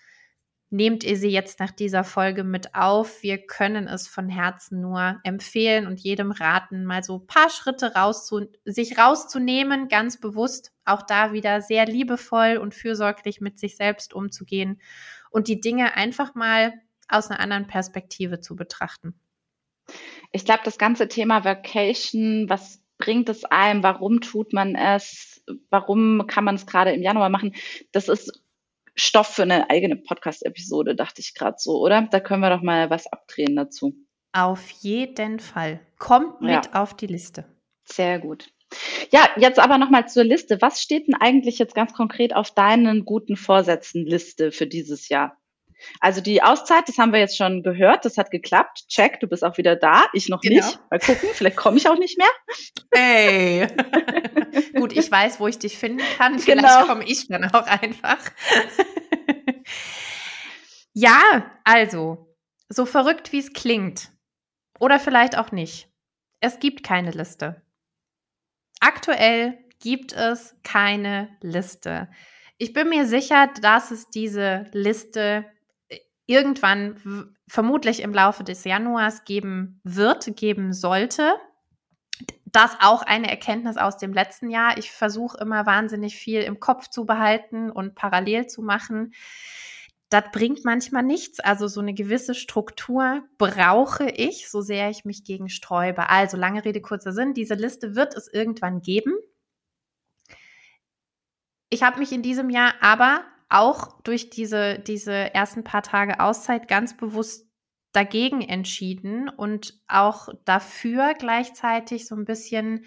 nehmt 0.73 1.03
ihr 1.03 1.17
sie 1.17 1.29
jetzt 1.29 1.60
nach 1.60 1.69
dieser 1.69 2.03
Folge 2.03 2.43
mit 2.43 2.73
auf. 2.73 3.21
Wir 3.21 3.38
können 3.38 3.88
es 3.88 4.08
von 4.08 4.27
Herzen 4.27 4.82
nur 4.82 5.19
empfehlen 5.23 5.86
und 5.86 5.99
jedem 5.99 6.32
raten, 6.32 6.84
mal 6.84 7.03
so 7.03 7.19
ein 7.19 7.27
paar 7.27 7.51
Schritte 7.51 7.93
rauszu 7.93 8.47
sich 8.65 8.97
rauszunehmen, 8.97 9.88
ganz 9.88 10.19
bewusst, 10.19 10.71
auch 10.84 11.03
da 11.03 11.32
wieder 11.32 11.62
sehr 11.62 11.86
liebevoll 11.86 12.58
und 12.58 12.73
fürsorglich 12.73 13.39
mit 13.39 13.60
sich 13.60 13.77
selbst 13.77 14.15
umzugehen 14.15 14.82
und 15.29 15.47
die 15.47 15.62
Dinge 15.62 15.95
einfach 15.95 16.34
mal 16.34 16.73
aus 17.08 17.30
einer 17.30 17.39
anderen 17.39 17.68
Perspektive 17.68 18.39
zu 18.39 18.56
betrachten. 18.56 19.13
Ich 20.32 20.46
glaube, 20.46 20.62
das 20.63 20.78
ganze 20.78 21.08
Thema 21.08 21.44
Vacation, 21.44 22.50
was 22.50 22.82
bringt 22.98 23.30
es 23.30 23.44
einem, 23.46 23.84
warum 23.84 24.22
tut 24.22 24.54
man 24.54 24.76
es, 24.76 25.44
warum 25.70 26.26
kann 26.28 26.44
man 26.44 26.56
es 26.56 26.66
gerade 26.66 26.92
im 26.92 27.02
Januar 27.02 27.30
machen, 27.30 27.56
das 27.92 28.08
ist 28.08 28.44
Stoff 28.96 29.28
für 29.28 29.42
eine 29.42 29.70
eigene 29.70 29.96
Podcast-Episode, 29.96 30.96
dachte 30.96 31.22
ich 31.22 31.34
gerade 31.34 31.58
so, 31.58 31.80
oder? 31.82 32.04
Da 32.04 32.20
können 32.20 32.42
wir 32.42 32.50
doch 32.50 32.62
mal 32.62 32.89
was 32.89 33.08
abdrehen 33.08 33.56
dazu. 33.56 33.96
Auf 34.34 34.70
jeden 34.70 35.39
Fall. 35.39 35.80
Kommt 35.98 36.42
mit 36.42 36.66
ja. 36.66 36.74
auf 36.74 36.96
die 36.96 37.08
Liste. 37.08 37.46
Sehr 37.86 38.20
gut. 38.20 38.52
Ja, 39.12 39.30
jetzt 39.38 39.60
aber 39.60 39.78
nochmal 39.78 40.08
zur 40.08 40.24
Liste. 40.24 40.62
Was 40.62 40.82
steht 40.82 41.08
denn 41.08 41.16
eigentlich 41.16 41.60
jetzt 41.60 41.76
ganz 41.76 41.94
konkret 41.94 42.36
auf 42.36 42.52
deinen 42.52 43.06
guten 43.06 43.36
Vorsätzen-Liste 43.36 44.52
für 44.52 44.66
dieses 44.66 45.10
Jahr? 45.10 45.38
Also 46.00 46.22
die 46.22 46.41
Auszeit, 46.41 46.88
das 46.88 46.98
haben 46.98 47.13
wir 47.13 47.19
jetzt 47.19 47.38
schon 47.38 47.63
gehört, 47.63 48.06
das 48.06 48.17
hat 48.17 48.32
geklappt. 48.32 48.88
Check, 48.89 49.19
du 49.19 49.28
bist 49.28 49.43
auch 49.43 49.58
wieder 49.58 49.76
da, 49.76 50.06
ich 50.13 50.30
noch 50.30 50.41
genau. 50.41 50.65
nicht. 50.65 50.80
Mal 50.89 51.00
gucken, 51.00 51.30
vielleicht 51.34 51.58
komme 51.58 51.78
ich 51.78 51.88
auch 51.88 51.98
nicht 51.98 52.17
mehr. 52.17 52.28
Hey. 52.93 53.67
Gut, 54.76 54.93
ich 54.93 55.12
weiß, 55.12 55.39
wo 55.39 55.48
ich 55.48 55.60
dich 55.60 55.78
finden 55.78 56.04
kann. 56.17 56.39
Vielleicht 56.39 56.67
genau. 56.67 56.86
komme 56.86 57.04
ich 57.06 57.28
dann 57.28 57.46
auch 57.52 57.67
einfach. 57.67 58.19
ja, 60.93 61.52
also, 61.63 62.36
so 62.69 62.86
verrückt 62.86 63.32
wie 63.32 63.39
es 63.39 63.54
klingt. 63.54 64.12
Oder 64.80 65.00
vielleicht 65.00 65.38
auch 65.38 65.52
nicht. 65.52 65.89
Es 66.39 66.60
gibt 66.60 66.84
keine 66.84 67.12
Liste. 67.12 67.62
Aktuell 68.80 69.58
gibt 69.80 70.13
es 70.13 70.56
keine 70.63 71.38
Liste. 71.41 72.10
Ich 72.58 72.74
bin 72.74 72.89
mir 72.89 73.06
sicher, 73.06 73.50
dass 73.62 73.91
es 73.91 74.10
diese 74.10 74.65
Liste 74.72 75.46
irgendwann 76.25 77.36
vermutlich 77.47 78.01
im 78.01 78.13
Laufe 78.13 78.43
des 78.43 78.63
Januars 78.63 79.25
geben 79.25 79.81
wird, 79.83 80.36
geben 80.36 80.73
sollte. 80.73 81.33
Das 82.45 82.77
auch 82.81 83.01
eine 83.01 83.29
Erkenntnis 83.29 83.77
aus 83.77 83.97
dem 83.97 84.13
letzten 84.13 84.49
Jahr. 84.49 84.77
Ich 84.77 84.91
versuche 84.91 85.39
immer 85.39 85.65
wahnsinnig 85.65 86.15
viel 86.15 86.41
im 86.41 86.59
Kopf 86.59 86.88
zu 86.88 87.05
behalten 87.05 87.71
und 87.71 87.95
parallel 87.95 88.47
zu 88.47 88.62
machen. 88.62 89.13
das 90.09 90.25
bringt 90.31 90.63
manchmal 90.63 91.01
nichts. 91.01 91.39
Also 91.39 91.67
so 91.67 91.81
eine 91.81 91.95
gewisse 91.95 92.36
Struktur 92.36 93.23
brauche 93.39 94.07
ich, 94.09 94.49
so 94.49 94.62
sehr 94.62 94.91
ich 94.91 95.05
mich 95.05 95.23
gegen 95.23 95.49
sträube. 95.49 96.09
Also 96.09 96.38
lange 96.38 96.63
Rede, 96.63 96.81
kurzer 96.81 97.12
Sinn, 97.13 97.33
diese 97.33 97.55
Liste 97.55 97.95
wird 97.95 98.15
es 98.15 98.27
irgendwann 98.31 98.81
geben. 98.81 99.13
Ich 101.71 101.81
habe 101.81 101.97
mich 101.97 102.12
in 102.12 102.21
diesem 102.21 102.51
Jahr 102.51 102.75
aber 102.81 103.23
auch 103.54 104.02
durch 104.02 104.30
diese, 104.30 104.80
diese 104.80 105.34
ersten 105.34 105.63
paar 105.63 105.84
Tage 105.84 106.20
Auszeit 106.20 106.68
ganz 106.68 106.98
bewusst 106.98 107.48
dagegen 107.92 108.42
entschieden 108.42 109.30
und 109.30 109.80
auch 109.88 110.30
dafür 110.46 111.13
gleichzeitig 111.13 112.08
so 112.08 112.16
ein 112.16 112.26
bisschen 112.26 112.86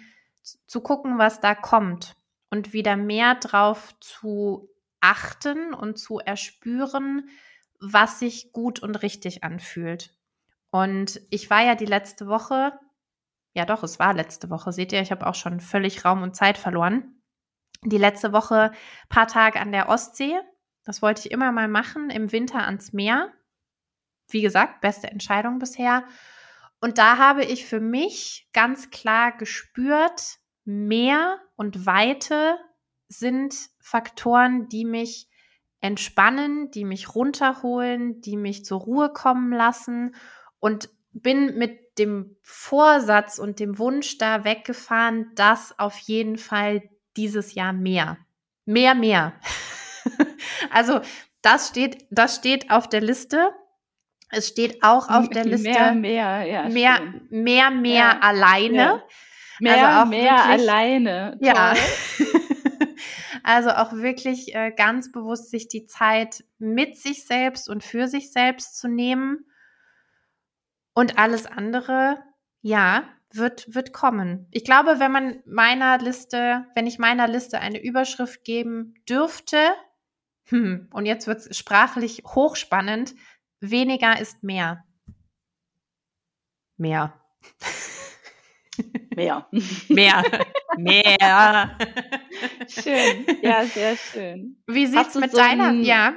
zu 0.67 0.81
gucken, 0.81 1.17
was 1.17 1.39
da 1.39 1.55
kommt 1.55 2.15
und 2.49 2.73
wieder 2.73 2.97
mehr 2.97 3.35
drauf 3.35 3.95
zu 3.99 4.69
achten 4.99 5.73
und 5.73 5.97
zu 5.97 6.19
erspüren, 6.19 7.29
was 7.79 8.19
sich 8.19 8.51
gut 8.51 8.81
und 8.81 8.95
richtig 9.01 9.43
anfühlt. 9.43 10.15
Und 10.69 11.21
ich 11.29 11.49
war 11.49 11.63
ja 11.63 11.75
die 11.75 11.85
letzte 11.85 12.27
Woche, 12.27 12.77
ja 13.53 13.65
doch, 13.65 13.83
es 13.83 13.99
war 13.99 14.13
letzte 14.13 14.49
Woche, 14.49 14.71
seht 14.73 14.91
ihr, 14.91 15.01
ich 15.01 15.11
habe 15.11 15.27
auch 15.27 15.35
schon 15.35 15.59
völlig 15.59 16.03
Raum 16.03 16.21
und 16.21 16.35
Zeit 16.35 16.57
verloren. 16.57 17.21
Die 17.83 17.97
letzte 17.97 18.33
Woche 18.33 18.71
paar 19.07 19.27
Tage 19.27 19.59
an 19.59 19.71
der 19.71 19.89
Ostsee. 19.89 20.37
Das 20.87 21.01
wollte 21.01 21.19
ich 21.19 21.31
immer 21.31 21.51
mal 21.51 21.67
machen, 21.67 22.09
im 22.09 22.31
Winter 22.31 22.65
ans 22.65 22.93
Meer. 22.93 23.33
Wie 24.29 24.41
gesagt, 24.41 24.79
beste 24.79 25.07
Entscheidung 25.07 25.59
bisher. 25.59 26.05
Und 26.79 26.97
da 26.97 27.17
habe 27.17 27.43
ich 27.43 27.65
für 27.65 27.81
mich 27.81 28.47
ganz 28.53 28.89
klar 28.89 29.35
gespürt, 29.35 30.37
Meer 30.63 31.41
und 31.57 31.85
Weite 31.85 32.57
sind 33.09 33.53
Faktoren, 33.79 34.69
die 34.69 34.85
mich 34.85 35.27
entspannen, 35.81 36.71
die 36.71 36.85
mich 36.85 37.15
runterholen, 37.15 38.21
die 38.21 38.37
mich 38.37 38.63
zur 38.63 38.79
Ruhe 38.79 39.11
kommen 39.11 39.51
lassen 39.51 40.15
und 40.59 40.89
bin 41.11 41.57
mit 41.57 41.99
dem 41.99 42.37
Vorsatz 42.43 43.39
und 43.39 43.59
dem 43.59 43.77
Wunsch 43.77 44.17
da 44.19 44.45
weggefahren, 44.45 45.31
dass 45.35 45.77
auf 45.77 45.97
jeden 45.97 46.37
Fall 46.37 46.81
dieses 47.17 47.55
Jahr 47.55 47.73
mehr. 47.73 48.17
Mehr, 48.63 48.95
mehr. 48.95 49.33
also 50.71 51.01
das 51.41 51.69
steht, 51.69 52.05
das 52.09 52.35
steht 52.35 52.71
auf 52.71 52.89
der 52.89 53.01
Liste. 53.01 53.51
Es 54.29 54.47
steht 54.49 54.83
auch 54.83 55.09
auf 55.09 55.29
der 55.29 55.45
Liste. 55.45 55.69
Mehr, 55.69 55.93
mehr, 55.93 56.43
ja. 56.43 56.69
Mehr, 56.69 56.99
mehr, 57.29 57.71
mehr 57.71 57.95
ja. 57.95 58.19
alleine. 58.19 58.75
Ja. 58.75 59.03
Mehr, 59.59 59.87
also 59.87 60.09
mehr 60.09 60.21
wirklich, 60.21 60.69
alleine. 60.69 61.37
Toll. 61.39 61.47
Ja. 61.47 61.73
also 63.43 63.69
auch 63.71 63.93
wirklich 63.93 64.53
äh, 64.53 64.71
ganz 64.75 65.11
bewusst 65.11 65.49
sich 65.49 65.67
die 65.67 65.85
Zeit 65.85 66.43
mit 66.59 66.97
sich 66.97 67.25
selbst 67.25 67.69
und 67.69 67.83
für 67.83 68.07
sich 68.07 68.31
selbst 68.31 68.77
zu 68.77 68.87
nehmen. 68.87 69.45
Und 70.93 71.17
alles 71.17 71.45
andere, 71.45 72.17
ja, 72.61 73.03
wird, 73.31 73.73
wird 73.73 73.93
kommen. 73.93 74.47
Ich 74.51 74.63
glaube, 74.63 74.99
wenn 74.99 75.11
man 75.11 75.41
meiner 75.45 75.97
Liste, 75.99 76.65
wenn 76.75 76.87
ich 76.87 76.99
meiner 76.99 77.27
Liste 77.27 77.59
eine 77.59 77.81
Überschrift 77.81 78.43
geben 78.43 78.95
dürfte, 79.07 79.57
hm, 80.47 80.87
und 80.91 81.05
jetzt 81.05 81.27
wird 81.27 81.39
es 81.39 81.57
sprachlich 81.57 82.23
hochspannend, 82.25 83.15
weniger 83.59 84.19
ist 84.19 84.43
mehr. 84.43 84.83
Mehr. 86.77 87.13
Mehr. 89.15 89.47
Mehr. 89.89 90.23
Mehr. 90.77 91.77
Schön. 92.67 93.25
Ja, 93.41 93.65
sehr 93.65 93.97
schön. 93.97 94.61
Wie 94.67 94.85
sieht's 94.85 95.15
mit 95.15 95.31
so 95.31 95.37
deiner? 95.37 95.69
Ein, 95.69 95.83
ja. 95.83 96.13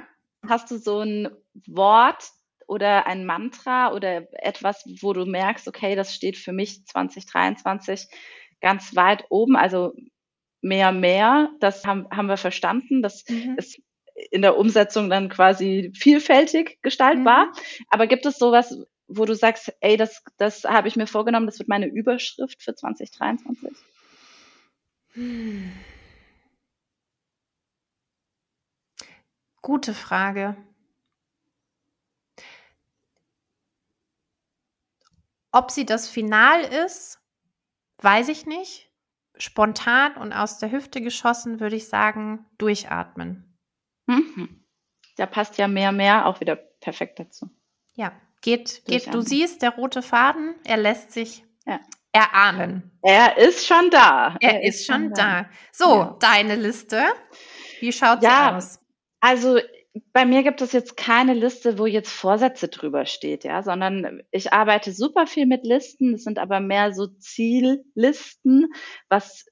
Hast 0.46 0.70
du 0.70 0.76
so 0.76 1.00
ein 1.00 1.30
Wort 1.66 2.30
oder 2.66 3.06
ein 3.06 3.24
Mantra 3.24 3.92
oder 3.92 4.28
etwas, 4.44 4.84
wo 5.00 5.14
du 5.14 5.24
merkst, 5.24 5.66
okay, 5.66 5.96
das 5.96 6.14
steht 6.14 6.36
für 6.36 6.52
mich 6.52 6.84
2023 6.86 8.06
ganz 8.60 8.94
weit 8.94 9.24
oben, 9.30 9.56
also 9.56 9.94
mehr, 10.60 10.92
mehr, 10.92 11.50
das 11.60 11.84
haben, 11.86 12.06
haben 12.10 12.28
wir 12.28 12.36
verstanden. 12.36 13.02
Das 13.02 13.24
mhm. 13.28 13.54
ist 13.56 13.80
in 14.30 14.42
der 14.42 14.56
Umsetzung 14.56 15.10
dann 15.10 15.28
quasi 15.28 15.92
vielfältig 15.94 16.78
gestaltbar. 16.82 17.46
Mhm. 17.46 17.86
Aber 17.90 18.06
gibt 18.06 18.26
es 18.26 18.38
sowas, 18.38 18.76
wo 19.08 19.24
du 19.24 19.34
sagst, 19.34 19.72
ey, 19.80 19.96
das, 19.96 20.22
das 20.38 20.64
habe 20.64 20.88
ich 20.88 20.96
mir 20.96 21.06
vorgenommen, 21.06 21.46
das 21.46 21.58
wird 21.58 21.68
meine 21.68 21.86
Überschrift 21.86 22.62
für 22.62 22.74
2023? 22.74 23.76
Gute 29.62 29.92
Frage. 29.94 30.56
Ob 35.52 35.70
sie 35.72 35.84
das 35.84 36.08
Final 36.08 36.62
ist, 36.62 37.20
weiß 37.98 38.28
ich 38.28 38.46
nicht. 38.46 38.90
Spontan 39.36 40.16
und 40.16 40.32
aus 40.32 40.58
der 40.58 40.70
Hüfte 40.70 41.00
geschossen 41.00 41.60
würde 41.60 41.76
ich 41.76 41.88
sagen, 41.88 42.46
durchatmen. 42.58 43.49
Mhm. 44.10 44.64
Da 45.16 45.26
passt 45.26 45.58
ja 45.58 45.68
mehr, 45.68 45.92
mehr 45.92 46.26
auch 46.26 46.40
wieder 46.40 46.56
perfekt 46.56 47.18
dazu. 47.18 47.50
Ja, 47.94 48.12
Geht, 48.42 48.82
geht, 48.86 49.12
du 49.12 49.20
siehst, 49.20 49.60
der 49.60 49.70
rote 49.70 50.00
Faden, 50.00 50.54
er 50.64 50.78
lässt 50.78 51.12
sich 51.12 51.44
ja. 51.66 51.78
erahnen. 52.12 52.90
Er 53.02 53.36
ist 53.36 53.66
schon 53.66 53.90
da. 53.90 54.36
Er, 54.40 54.54
er 54.54 54.62
ist, 54.62 54.80
ist, 54.80 54.86
schon 54.86 55.12
da. 55.12 55.42
da. 55.42 55.50
So, 55.72 55.84
ja. 55.84 56.16
deine 56.20 56.56
Liste. 56.56 57.04
Wie 57.80 57.92
schaut 57.92 58.22
ja, 58.22 58.56
aus? 58.56 58.80
Also 59.20 59.58
bei 60.12 60.24
mir 60.24 60.42
gibt 60.42 60.62
es 60.62 60.72
jetzt 60.72 60.96
keine 60.96 61.34
Liste, 61.34 61.78
wo 61.78 61.84
jetzt 61.84 62.10
Vorsätze 62.10 62.68
drüber 62.68 63.04
steht, 63.04 63.44
ja, 63.44 63.62
sondern 63.62 64.22
ich 64.30 64.54
arbeite 64.54 64.92
super 64.92 65.26
viel 65.26 65.44
mit 65.44 65.66
Listen. 65.66 66.14
Es 66.14 66.24
sind 66.24 66.38
aber 66.38 66.60
mehr 66.60 66.94
so 66.94 67.08
Ziellisten, 67.08 68.72
was 69.10 69.44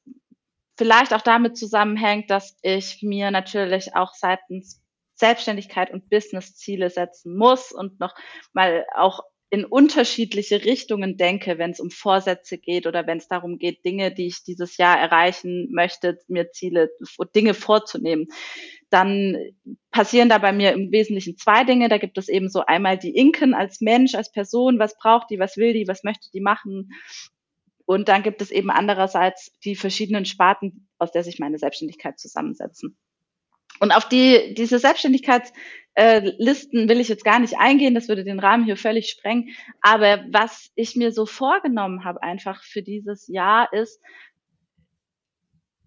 vielleicht 0.79 1.13
auch 1.13 1.23
damit 1.23 1.59
zusammenhängt, 1.59 2.31
dass 2.31 2.57
ich 2.63 3.03
mir 3.03 3.31
natürlich 3.31 3.95
auch 3.95 4.15
seitens 4.15 4.81
Selbstständigkeit 5.15 5.91
und 5.91 6.09
Business-Ziele 6.09 6.89
setzen 6.89 7.37
muss 7.37 7.73
und 7.73 7.99
noch 8.01 8.15
mal 8.53 8.87
auch 8.95 9.21
in 9.51 9.65
unterschiedliche 9.65 10.65
Richtungen 10.65 11.17
denke, 11.17 11.59
wenn 11.59 11.71
es 11.71 11.81
um 11.81 11.91
Vorsätze 11.91 12.59
geht 12.59 12.87
oder 12.87 13.07
wenn 13.07 13.19
es 13.19 13.29
darum 13.29 13.59
geht, 13.59 13.85
Dinge, 13.85 14.13
die 14.13 14.27
ich 14.27 14.45
dieses 14.45 14.77
Jahr 14.77 14.99
erreichen 14.99 15.69
möchte, 15.73 16.19
mir 16.29 16.51
Ziele, 16.51 16.91
Dinge 17.35 17.55
vorzunehmen, 17.55 18.27
dann 18.91 19.37
passieren 19.91 20.29
da 20.29 20.39
bei 20.39 20.53
mir 20.53 20.73
im 20.73 20.93
Wesentlichen 20.93 21.39
zwei 21.39 21.65
Dinge. 21.65 21.89
Da 21.89 21.97
gibt 21.97 22.19
es 22.19 22.29
eben 22.29 22.51
so 22.51 22.61
einmal 22.67 22.99
die 22.99 23.17
Inken 23.17 23.55
als 23.55 23.81
Mensch, 23.81 24.15
als 24.15 24.31
Person, 24.31 24.79
was 24.79 24.99
braucht 24.99 25.31
die, 25.31 25.39
was 25.39 25.57
will 25.57 25.73
die, 25.73 25.89
was 25.89 26.05
möchte 26.05 26.29
die 26.33 26.43
machen. 26.43 26.91
Und 27.89 28.11
dann 28.11 28.23
gibt 28.23 28.43
es 28.43 28.51
eben 28.51 28.71
andererseits 28.71 29.51
die 29.65 29.75
verschiedenen 29.75 30.27
Sparten, 30.27 30.87
aus 30.99 31.11
der 31.11 31.25
sich 31.25 31.39
meine 31.39 31.57
Selbstständigkeit 31.57 32.19
zusammensetzen. 32.19 32.99
Und 33.81 33.93
auf 33.93 34.07
die, 34.07 34.53
diese 34.53 34.79
Selbstständigkeitslisten 34.79 36.85
äh, 36.85 36.89
will 36.91 37.01
ich 37.01 37.09
jetzt 37.09 37.25
gar 37.25 37.39
nicht 37.39 37.59
eingehen, 37.59 37.95
das 37.95 38.09
würde 38.09 38.25
den 38.25 38.41
Rahmen 38.41 38.67
hier 38.67 38.77
völlig 38.77 39.09
sprengen. 39.09 39.57
Aber 39.81 40.23
was 40.29 40.71
ich 40.75 40.97
mir 40.97 41.13
so 41.13 41.25
vorgenommen 41.25 42.05
habe 42.05 42.23
einfach 42.23 42.63
für 42.63 42.83
dieses 42.83 43.27
Jahr 43.27 43.73
ist, 43.73 44.03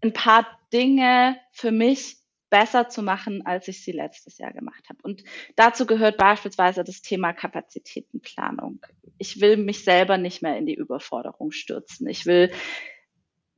ein 0.01 0.13
paar 0.13 0.47
Dinge 0.73 1.37
für 1.51 1.71
mich 1.71 2.17
besser 2.51 2.89
zu 2.89 3.01
machen, 3.01 3.43
als 3.45 3.67
ich 3.67 3.83
sie 3.83 3.91
letztes 3.91 4.37
Jahr 4.37 4.53
gemacht 4.53 4.87
habe. 4.89 4.99
Und 5.01 5.23
dazu 5.55 5.87
gehört 5.87 6.17
beispielsweise 6.17 6.83
das 6.83 7.01
Thema 7.01 7.33
Kapazitätenplanung. 7.33 8.85
Ich 9.17 9.41
will 9.41 9.57
mich 9.57 9.83
selber 9.83 10.19
nicht 10.19 10.43
mehr 10.43 10.57
in 10.57 10.67
die 10.67 10.75
Überforderung 10.75 11.49
stürzen. 11.49 12.07
Ich 12.07 12.27
will 12.27 12.51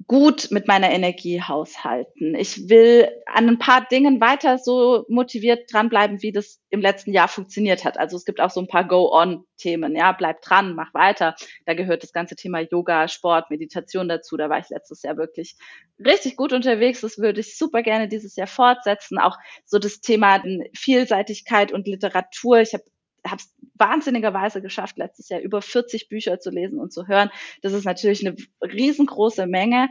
gut 0.08 0.50
mit 0.52 0.68
meiner 0.68 0.92
Energie 0.92 1.42
haushalten. 1.42 2.36
Ich 2.36 2.70
will 2.70 3.08
an 3.26 3.48
ein 3.48 3.60
paar 3.60 3.86
Dingen 3.88 4.20
weiter 4.20 4.58
so 4.58 5.06
motiviert 5.08 5.72
dranbleiben, 5.72 6.22
wie 6.22 6.32
das 6.32 6.60
im 6.70 6.82
letzten 6.82 7.14
Jahr 7.14 7.28
funktioniert 7.28 7.86
hat. 7.86 7.98
Also 7.98 8.18
es 8.18 8.26
gibt 8.26 8.42
auch 8.42 8.50
so 8.50 8.60
ein 8.60 8.68
paar 8.68 8.88
Go-on-Themen. 8.88 9.96
Ja, 9.96 10.12
bleib 10.12 10.42
dran, 10.42 10.76
mach 10.76 10.94
weiter. 10.94 11.36
Da 11.66 11.74
gehört 11.74 12.04
das 12.04 12.12
ganze 12.12 12.36
Thema 12.36 12.60
Yoga, 12.60 13.08
Sport, 13.08 13.50
Meditation 13.50 14.10
dazu. 14.10 14.36
Da 14.36 14.50
war 14.50 14.60
ich 14.60 14.70
letztes 14.70 15.04
Jahr 15.04 15.18
wirklich 15.18 15.56
richtig 16.04 16.36
gut 16.36 16.52
unterwegs. 16.54 17.02
Das 17.02 17.18
würde 17.18 17.40
ich 17.40 17.58
super 17.58 17.82
gerne 17.82 18.08
dieses 18.08 18.36
Jahr 18.36 18.48
fortsetzen. 18.48 19.20
Auch 19.20 19.38
so 19.66 19.80
das 19.80 20.02
Thema 20.02 20.44
Vielseitigkeit 20.76 21.72
und 21.72 21.88
Literatur. 21.88 22.60
Ich 22.60 22.74
habe 22.74 22.84
habe 23.26 23.38
es 23.38 23.54
wahnsinnigerweise 23.76 24.62
geschafft, 24.62 24.98
letztes 24.98 25.30
Jahr 25.30 25.40
über 25.40 25.62
40 25.62 26.10
Bücher 26.10 26.40
zu 26.40 26.50
lesen 26.50 26.80
und 26.80 26.92
zu 26.92 27.08
hören. 27.08 27.30
Das 27.62 27.74
ist 27.74 27.86
natürlich 27.86 28.26
eine 28.26 28.36
riesengroße 28.62 29.48
Menge. 29.48 29.90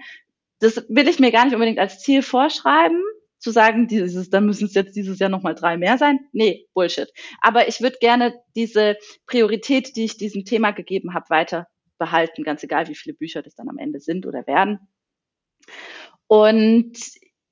Das 0.60 0.84
will 0.88 1.08
ich 1.08 1.18
mir 1.18 1.32
gar 1.32 1.44
nicht 1.44 1.54
unbedingt 1.54 1.78
als 1.78 2.00
Ziel 2.00 2.22
vorschreiben, 2.22 3.02
zu 3.38 3.50
sagen, 3.50 3.88
dieses, 3.88 4.30
dann 4.30 4.46
müssen 4.46 4.66
es 4.66 4.74
jetzt 4.74 4.94
dieses 4.94 5.18
Jahr 5.18 5.28
nochmal 5.28 5.56
drei 5.56 5.76
mehr 5.76 5.98
sein. 5.98 6.20
Nee, 6.32 6.68
Bullshit. 6.74 7.12
Aber 7.40 7.66
ich 7.66 7.80
würde 7.80 7.96
gerne 8.00 8.34
diese 8.54 8.96
Priorität, 9.26 9.96
die 9.96 10.04
ich 10.04 10.16
diesem 10.16 10.44
Thema 10.44 10.70
gegeben 10.70 11.12
habe, 11.12 11.28
weiter 11.28 11.66
behalten, 11.98 12.44
ganz 12.44 12.62
egal, 12.62 12.88
wie 12.88 12.94
viele 12.94 13.14
Bücher 13.14 13.42
das 13.42 13.56
dann 13.56 13.68
am 13.68 13.78
Ende 13.78 14.00
sind 14.00 14.26
oder 14.26 14.46
werden. 14.46 14.78
Und 16.28 16.92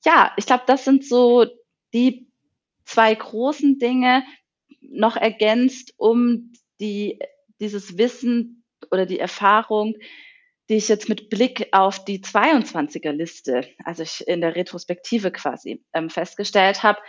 ja, 0.05 0.33
ich 0.37 0.47
glaube, 0.47 0.65
das 0.67 0.85
sind 0.85 1.05
so 1.05 1.47
die 1.93 2.31
zwei 2.85 3.15
großen 3.15 3.79
Dinge, 3.79 4.23
noch 4.81 5.17
ergänzt 5.17 5.95
um 5.97 6.53
die, 6.81 7.19
dieses 7.61 7.99
Wissen 7.99 8.65
oder 8.91 9.07
die 9.07 9.19
Erfahrung, 9.19 9.95
die 10.69 10.77
ich 10.77 10.89
jetzt 10.89 11.09
mit 11.09 11.31
Blick 11.31 11.69
auf 11.73 12.05
die 12.05 12.21
22er 12.21 13.13
Liste, 13.13 13.69
also 13.85 14.03
ich 14.03 14.27
in 14.27 14.41
der 14.41 14.55
Retrospektive 14.55 15.33
quasi 15.33 15.85
ähm, 15.93 16.11
festgestellt 16.11 16.83
habe, 16.83 17.01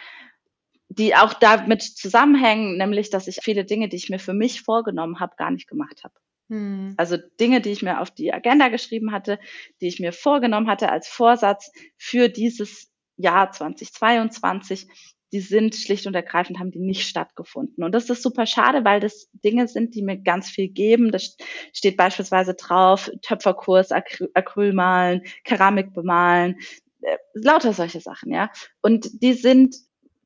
die 0.90 1.16
auch 1.16 1.34
damit 1.34 1.84
zusammenhängen, 1.84 2.78
nämlich 2.78 3.12
dass 3.12 3.28
ich 3.28 3.40
viele 3.42 3.64
Dinge, 3.64 3.88
die 3.88 3.96
ich 3.96 4.10
mir 4.10 4.20
für 4.20 4.34
mich 4.34 4.62
vorgenommen 4.62 5.20
habe, 5.20 5.36
gar 5.38 5.52
nicht 5.52 5.68
gemacht 5.68 6.04
habe. 6.04 6.14
Hm. 6.50 6.96
Also 6.98 7.18
Dinge, 7.40 7.62
die 7.62 7.70
ich 7.70 7.82
mir 7.82 8.02
auf 8.02 8.12
die 8.12 8.34
Agenda 8.34 8.68
geschrieben 8.68 9.12
hatte, 9.14 9.40
die 9.80 9.88
ich 9.88 10.00
mir 10.00 10.12
vorgenommen 10.12 10.68
hatte 10.68 10.92
als 10.92 11.08
Vorsatz 11.08 11.72
für 11.98 12.28
dieses 12.28 12.92
Jahr 13.16 13.52
2022, 13.52 14.88
die 15.32 15.40
sind 15.40 15.76
schlicht 15.76 16.08
und 16.08 16.16
ergreifend, 16.16 16.60
haben 16.60 16.72
die 16.72 16.80
nicht 16.80 17.08
stattgefunden. 17.08 17.84
Und 17.84 17.94
das 17.94 18.10
ist 18.10 18.22
super 18.22 18.46
schade, 18.46 18.84
weil 18.84 19.00
das 19.00 19.30
Dinge 19.34 19.68
sind, 19.68 19.96
die 19.96 20.02
mir 20.02 20.18
ganz 20.18 20.50
viel 20.50 20.68
geben. 20.68 21.12
Das 21.12 21.38
steht 21.74 21.98
beispielsweise 21.98 22.54
drauf, 22.54 23.10
Töpferkurs, 23.22 23.92
Acrylmalen, 23.92 25.24
Keramik 25.44 25.94
bemalen, 25.94 26.58
äh, 27.02 27.18
lauter 27.34 27.74
solche 27.74 28.02
Sachen, 28.02 28.32
ja. 28.32 28.52
Und 28.82 29.24
die 29.24 29.34
sind 29.34 29.76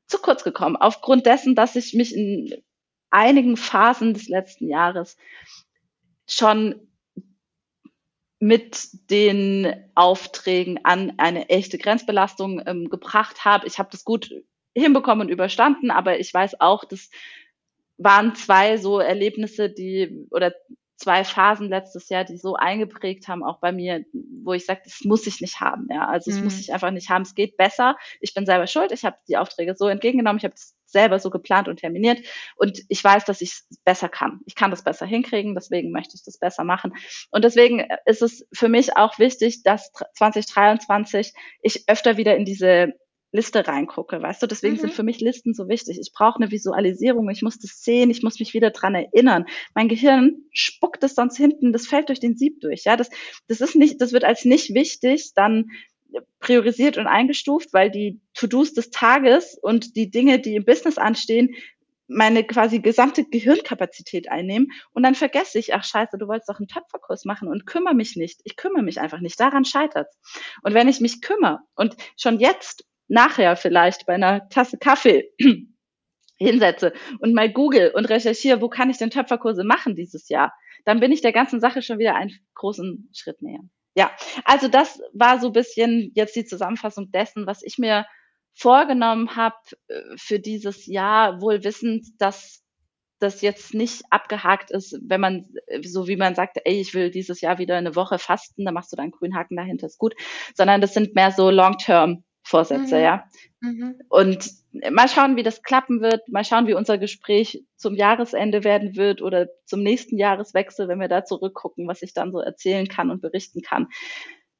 zu 0.06 0.18
kurz 0.18 0.44
gekommen, 0.44 0.76
aufgrund 0.76 1.26
dessen, 1.26 1.54
dass 1.54 1.76
ich 1.76 1.94
mich 1.94 2.14
in 2.14 2.54
einigen 3.10 3.56
Phasen 3.56 4.14
des 4.14 4.28
letzten 4.28 4.68
Jahres 4.68 5.16
schon 6.28 6.86
mit 8.38 8.88
den 9.10 9.72
Aufträgen 9.94 10.84
an 10.84 11.14
eine 11.16 11.48
echte 11.48 11.78
Grenzbelastung 11.78 12.62
ähm, 12.66 12.90
gebracht 12.90 13.44
habe. 13.44 13.66
Ich 13.66 13.78
habe 13.78 13.88
das 13.90 14.04
gut 14.04 14.30
hinbekommen 14.80 15.26
und 15.26 15.32
überstanden, 15.32 15.90
aber 15.90 16.18
ich 16.20 16.32
weiß 16.32 16.60
auch, 16.60 16.84
das 16.84 17.10
waren 17.98 18.34
zwei 18.34 18.76
so 18.76 19.00
Erlebnisse, 19.00 19.70
die 19.70 20.26
oder 20.30 20.52
zwei 20.96 21.24
Phasen 21.24 21.68
letztes 21.68 22.08
Jahr, 22.08 22.24
die 22.24 22.38
so 22.38 22.54
eingeprägt 22.54 23.28
haben, 23.28 23.44
auch 23.44 23.58
bei 23.58 23.70
mir, 23.70 24.04
wo 24.42 24.54
ich 24.54 24.64
sage, 24.64 24.80
das 24.84 25.02
muss 25.04 25.26
ich 25.26 25.40
nicht 25.40 25.60
haben. 25.60 25.88
Ja, 25.90 26.06
also 26.06 26.30
es 26.30 26.38
mhm. 26.38 26.44
muss 26.44 26.58
ich 26.58 26.72
einfach 26.72 26.90
nicht 26.90 27.10
haben. 27.10 27.22
Es 27.22 27.34
geht 27.34 27.56
besser. 27.56 27.96
Ich 28.20 28.32
bin 28.32 28.46
selber 28.46 28.66
schuld. 28.66 28.92
Ich 28.92 29.04
habe 29.04 29.16
die 29.28 29.36
Aufträge 29.36 29.74
so 29.76 29.88
entgegengenommen. 29.88 30.38
Ich 30.38 30.44
habe 30.44 30.54
es 30.54 30.74
selber 30.86 31.18
so 31.18 31.30
geplant 31.30 31.68
und 31.68 31.80
terminiert 31.80 32.20
und 32.56 32.82
ich 32.88 33.02
weiß, 33.02 33.24
dass 33.24 33.40
ich 33.40 33.50
es 33.50 33.66
besser 33.84 34.08
kann. 34.08 34.40
Ich 34.46 34.54
kann 34.54 34.70
das 34.70 34.84
besser 34.84 35.04
hinkriegen. 35.04 35.54
Deswegen 35.54 35.90
möchte 35.90 36.16
ich 36.16 36.24
das 36.24 36.38
besser 36.38 36.64
machen. 36.64 36.94
Und 37.30 37.44
deswegen 37.44 37.86
ist 38.06 38.22
es 38.22 38.46
für 38.52 38.68
mich 38.68 38.96
auch 38.96 39.18
wichtig, 39.18 39.62
dass 39.64 39.92
2023 40.14 41.34
ich 41.60 41.88
öfter 41.88 42.16
wieder 42.16 42.36
in 42.36 42.44
diese 42.46 42.94
Liste 43.36 43.66
reingucke, 43.66 44.20
weißt 44.20 44.42
du? 44.42 44.46
Deswegen 44.46 44.74
mhm. 44.74 44.80
sind 44.80 44.92
für 44.94 45.02
mich 45.02 45.20
Listen 45.20 45.54
so 45.54 45.68
wichtig. 45.68 45.98
Ich 46.00 46.12
brauche 46.12 46.36
eine 46.40 46.50
Visualisierung, 46.50 47.30
ich 47.30 47.42
muss 47.42 47.58
das 47.58 47.82
sehen, 47.82 48.10
ich 48.10 48.22
muss 48.22 48.40
mich 48.40 48.54
wieder 48.54 48.70
dran 48.70 48.94
erinnern. 48.94 49.46
Mein 49.74 49.88
Gehirn 49.88 50.44
spuckt 50.50 51.04
es 51.04 51.14
sonst 51.14 51.36
hinten, 51.36 51.72
das 51.72 51.86
fällt 51.86 52.08
durch 52.08 52.20
den 52.20 52.36
Sieb 52.36 52.60
durch, 52.60 52.84
ja? 52.84 52.96
Das, 52.96 53.10
das 53.46 53.60
ist 53.60 53.76
nicht, 53.76 54.00
das 54.00 54.12
wird 54.12 54.24
als 54.24 54.44
nicht 54.44 54.74
wichtig 54.74 55.32
dann 55.34 55.70
priorisiert 56.40 56.98
und 56.98 57.06
eingestuft, 57.06 57.72
weil 57.72 57.90
die 57.90 58.20
To-Dos 58.34 58.72
des 58.72 58.90
Tages 58.90 59.58
und 59.60 59.96
die 59.96 60.10
Dinge, 60.10 60.38
die 60.38 60.54
im 60.54 60.64
Business 60.64 60.98
anstehen, 60.98 61.54
meine 62.08 62.44
quasi 62.44 62.78
gesamte 62.78 63.24
Gehirnkapazität 63.24 64.30
einnehmen 64.30 64.68
und 64.92 65.02
dann 65.02 65.14
vergesse 65.14 65.58
ich, 65.58 65.74
ach 65.74 65.84
scheiße, 65.84 66.18
du 66.18 66.28
wolltest 66.28 66.48
doch 66.48 66.58
einen 66.58 66.68
Töpferkurs 66.68 67.24
machen 67.24 67.48
und 67.48 67.66
kümmere 67.66 67.94
mich 67.94 68.16
nicht. 68.16 68.40
Ich 68.44 68.56
kümmere 68.56 68.82
mich 68.82 69.00
einfach 69.00 69.20
nicht. 69.20 69.38
Daran 69.40 69.64
scheitert's. 69.64 70.16
Und 70.62 70.74
wenn 70.74 70.88
ich 70.88 71.00
mich 71.00 71.20
kümmere 71.20 71.60
und 71.74 71.96
schon 72.16 72.38
jetzt 72.38 72.84
nachher 73.08 73.56
vielleicht 73.56 74.06
bei 74.06 74.14
einer 74.14 74.48
Tasse 74.48 74.78
Kaffee 74.78 75.30
hinsetze 76.38 76.92
und 77.20 77.34
mal 77.34 77.50
google 77.50 77.92
und 77.94 78.06
recherchiere, 78.06 78.60
wo 78.60 78.68
kann 78.68 78.90
ich 78.90 78.98
denn 78.98 79.10
Töpferkurse 79.10 79.64
machen 79.64 79.94
dieses 79.94 80.28
Jahr, 80.28 80.52
dann 80.84 81.00
bin 81.00 81.12
ich 81.12 81.22
der 81.22 81.32
ganzen 81.32 81.60
Sache 81.60 81.82
schon 81.82 81.98
wieder 81.98 82.14
einen 82.14 82.32
großen 82.54 83.08
Schritt 83.12 83.42
näher. 83.42 83.60
Ja, 83.94 84.10
also 84.44 84.68
das 84.68 85.00
war 85.14 85.40
so 85.40 85.46
ein 85.48 85.52
bisschen 85.52 86.12
jetzt 86.14 86.36
die 86.36 86.44
Zusammenfassung 86.44 87.10
dessen, 87.12 87.46
was 87.46 87.62
ich 87.62 87.78
mir 87.78 88.04
vorgenommen 88.54 89.36
habe 89.36 89.56
äh, 89.88 90.00
für 90.16 90.38
dieses 90.38 90.86
Jahr, 90.86 91.40
wohl 91.40 91.64
wissend, 91.64 92.06
dass 92.18 92.62
das 93.18 93.40
jetzt 93.40 93.72
nicht 93.72 94.02
abgehakt 94.10 94.70
ist, 94.70 94.98
wenn 95.02 95.20
man, 95.20 95.46
so 95.82 96.06
wie 96.06 96.16
man 96.16 96.34
sagt, 96.34 96.58
ey, 96.64 96.80
ich 96.80 96.92
will 96.92 97.10
dieses 97.10 97.40
Jahr 97.40 97.58
wieder 97.58 97.76
eine 97.76 97.96
Woche 97.96 98.18
fasten, 98.18 98.64
dann 98.64 98.74
machst 98.74 98.92
du 98.92 98.96
deinen 98.96 99.10
grünen 99.10 99.34
Haken 99.34 99.56
dahinter, 99.56 99.86
ist 99.86 99.98
gut, 99.98 100.14
sondern 100.54 100.82
das 100.82 100.92
sind 100.92 101.14
mehr 101.14 101.30
so 101.30 101.50
Long-Term 101.50 102.24
Vorsätze, 102.46 102.96
mhm. 102.96 103.02
ja. 103.02 103.28
Mhm. 103.60 104.00
Und 104.08 104.50
mal 104.90 105.08
schauen, 105.08 105.34
wie 105.36 105.42
das 105.42 105.62
klappen 105.62 106.00
wird, 106.00 106.28
mal 106.28 106.44
schauen, 106.44 106.68
wie 106.68 106.74
unser 106.74 106.96
Gespräch 106.96 107.64
zum 107.76 107.94
Jahresende 107.94 108.62
werden 108.62 108.94
wird 108.94 109.20
oder 109.20 109.48
zum 109.64 109.82
nächsten 109.82 110.16
Jahreswechsel, 110.16 110.86
wenn 110.86 111.00
wir 111.00 111.08
da 111.08 111.24
zurückgucken, 111.24 111.88
was 111.88 112.02
ich 112.02 112.14
dann 112.14 112.30
so 112.30 112.38
erzählen 112.38 112.86
kann 112.86 113.10
und 113.10 113.20
berichten 113.20 113.62
kann. 113.62 113.88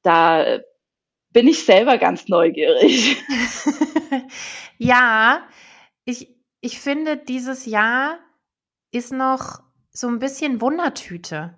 Da 0.03 0.59
bin 1.31 1.46
ich 1.46 1.64
selber 1.64 1.99
ganz 1.99 2.27
neugierig. 2.27 3.22
ja, 4.79 5.46
ich, 6.05 6.35
ich 6.61 6.81
finde, 6.81 7.16
dieses 7.16 7.66
Jahr 7.66 8.18
ist 8.90 9.12
noch 9.12 9.61
so 9.90 10.09
ein 10.09 10.18
bisschen 10.18 10.61
Wundertüte. 10.61 11.57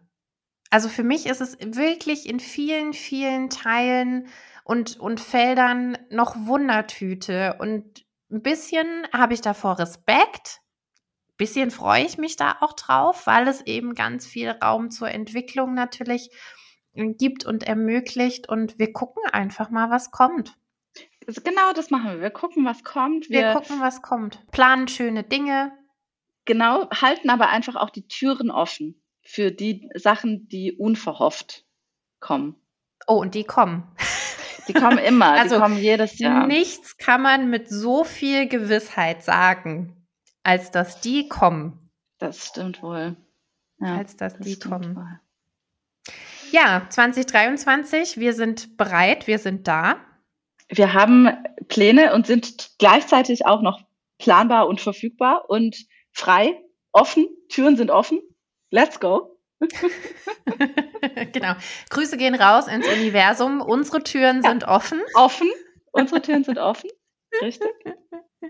Also 0.70 0.90
für 0.90 1.04
mich 1.04 1.24
ist 1.24 1.40
es 1.40 1.56
wirklich 1.58 2.28
in 2.28 2.38
vielen, 2.40 2.92
vielen 2.92 3.48
Teilen 3.48 4.28
und, 4.68 5.00
und 5.00 5.18
Feldern 5.18 5.96
noch 6.10 6.36
Wundertüte. 6.36 7.56
Und 7.58 8.04
ein 8.30 8.42
bisschen 8.42 9.06
habe 9.14 9.32
ich 9.32 9.40
davor 9.40 9.78
Respekt. 9.78 10.60
Ein 11.30 11.36
bisschen 11.38 11.70
freue 11.70 12.04
ich 12.04 12.18
mich 12.18 12.36
da 12.36 12.58
auch 12.60 12.74
drauf, 12.74 13.26
weil 13.26 13.48
es 13.48 13.62
eben 13.62 13.94
ganz 13.94 14.26
viel 14.26 14.50
Raum 14.50 14.90
zur 14.90 15.10
Entwicklung 15.10 15.72
natürlich 15.72 16.30
gibt 16.92 17.46
und 17.46 17.62
ermöglicht. 17.62 18.50
Und 18.50 18.78
wir 18.78 18.92
gucken 18.92 19.22
einfach 19.32 19.70
mal, 19.70 19.88
was 19.88 20.10
kommt. 20.10 20.54
Genau, 21.26 21.72
das 21.74 21.90
machen 21.90 22.10
wir. 22.10 22.20
Wir 22.20 22.30
gucken, 22.30 22.66
was 22.66 22.84
kommt. 22.84 23.30
Wir, 23.30 23.40
wir 23.40 23.52
gucken, 23.54 23.80
was 23.80 24.02
kommt. 24.02 24.46
Planen 24.50 24.86
schöne 24.86 25.24
Dinge. 25.24 25.72
Genau, 26.44 26.90
halten 26.90 27.30
aber 27.30 27.48
einfach 27.48 27.76
auch 27.76 27.90
die 27.90 28.06
Türen 28.06 28.50
offen 28.50 29.02
für 29.22 29.50
die 29.50 29.88
Sachen, 29.94 30.46
die 30.48 30.74
unverhofft 30.74 31.64
kommen. 32.20 32.56
Oh, 33.06 33.16
und 33.16 33.34
die 33.34 33.44
kommen. 33.44 33.90
Die 34.68 34.74
kommen 34.74 34.98
immer, 34.98 35.32
also, 35.32 35.56
die 35.56 35.60
kommen 35.60 35.78
jedes 35.78 36.18
Jahr. 36.18 36.46
Nichts 36.46 36.96
kann 36.96 37.22
man 37.22 37.50
mit 37.50 37.68
so 37.68 38.04
viel 38.04 38.48
Gewissheit 38.48 39.24
sagen, 39.24 40.06
als 40.42 40.70
dass 40.70 41.00
die 41.00 41.28
kommen. 41.28 41.90
Das 42.18 42.46
stimmt 42.46 42.82
wohl. 42.82 43.16
Ja, 43.80 43.96
als 43.96 44.16
dass 44.16 44.36
das 44.36 44.46
die 44.46 44.58
kommen. 44.58 44.96
Wohl. 44.96 45.20
Ja, 46.50 46.86
2023, 46.88 48.18
wir 48.18 48.32
sind 48.32 48.76
bereit, 48.76 49.26
wir 49.26 49.38
sind 49.38 49.68
da. 49.68 49.96
Wir 50.68 50.94
haben 50.94 51.28
Pläne 51.68 52.14
und 52.14 52.26
sind 52.26 52.70
gleichzeitig 52.78 53.46
auch 53.46 53.62
noch 53.62 53.82
planbar 54.18 54.68
und 54.68 54.80
verfügbar 54.80 55.48
und 55.48 55.76
frei, 56.12 56.60
offen. 56.92 57.26
Türen 57.48 57.76
sind 57.76 57.90
offen. 57.90 58.20
Let's 58.70 59.00
go. 59.00 59.37
genau. 61.32 61.54
Grüße 61.90 62.16
gehen 62.16 62.34
raus 62.34 62.68
ins 62.68 62.86
Universum. 62.86 63.60
Unsere 63.60 64.02
Türen 64.02 64.42
ja. 64.42 64.50
sind 64.50 64.64
offen. 64.64 65.00
Offen. 65.14 65.48
Unsere 65.92 66.22
Türen 66.22 66.44
sind 66.44 66.58
offen. 66.58 66.90
Richtig. 67.42 67.68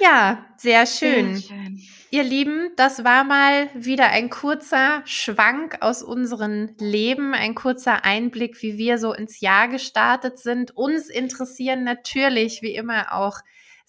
Ja, 0.00 0.46
sehr 0.56 0.86
schön. 0.86 1.36
sehr 1.36 1.56
schön. 1.56 1.82
Ihr 2.10 2.22
Lieben, 2.22 2.70
das 2.76 3.04
war 3.04 3.24
mal 3.24 3.68
wieder 3.74 4.06
ein 4.10 4.30
kurzer 4.30 5.02
Schwank 5.04 5.78
aus 5.80 6.02
unserem 6.02 6.74
Leben, 6.78 7.34
ein 7.34 7.54
kurzer 7.54 8.04
Einblick, 8.04 8.62
wie 8.62 8.78
wir 8.78 8.98
so 8.98 9.12
ins 9.12 9.40
Jahr 9.40 9.68
gestartet 9.68 10.38
sind. 10.38 10.70
Uns 10.76 11.08
interessieren 11.08 11.84
natürlich 11.84 12.62
wie 12.62 12.74
immer 12.74 13.12
auch 13.12 13.40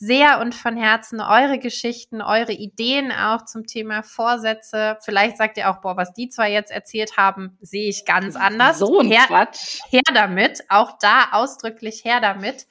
sehr 0.01 0.39
und 0.39 0.55
von 0.55 0.77
Herzen 0.77 1.19
eure 1.19 1.59
Geschichten, 1.59 2.21
eure 2.21 2.53
Ideen 2.53 3.11
auch 3.11 3.43
zum 3.43 3.67
Thema 3.67 4.01
Vorsätze. 4.01 4.97
Vielleicht 5.03 5.35
sagt 5.35 5.57
ihr 5.57 5.69
auch, 5.69 5.81
boah, 5.81 5.97
was 5.97 6.13
die 6.13 6.29
zwei 6.29 6.51
jetzt 6.53 6.71
erzählt 6.71 7.17
haben, 7.17 7.57
sehe 7.59 7.89
ich 7.89 8.05
ganz 8.05 8.37
anders. 8.37 8.79
So 8.79 9.01
ein 9.01 9.07
her, 9.07 9.25
Quatsch. 9.27 9.81
Her 9.89 10.01
damit. 10.13 10.63
Auch 10.69 10.97
da 11.01 11.31
ausdrücklich 11.33 12.05
her 12.05 12.21
damit. 12.21 12.65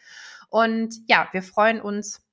Und 0.48 0.94
ja, 1.06 1.28
wir 1.32 1.42
freuen 1.42 1.82
uns 1.82 2.26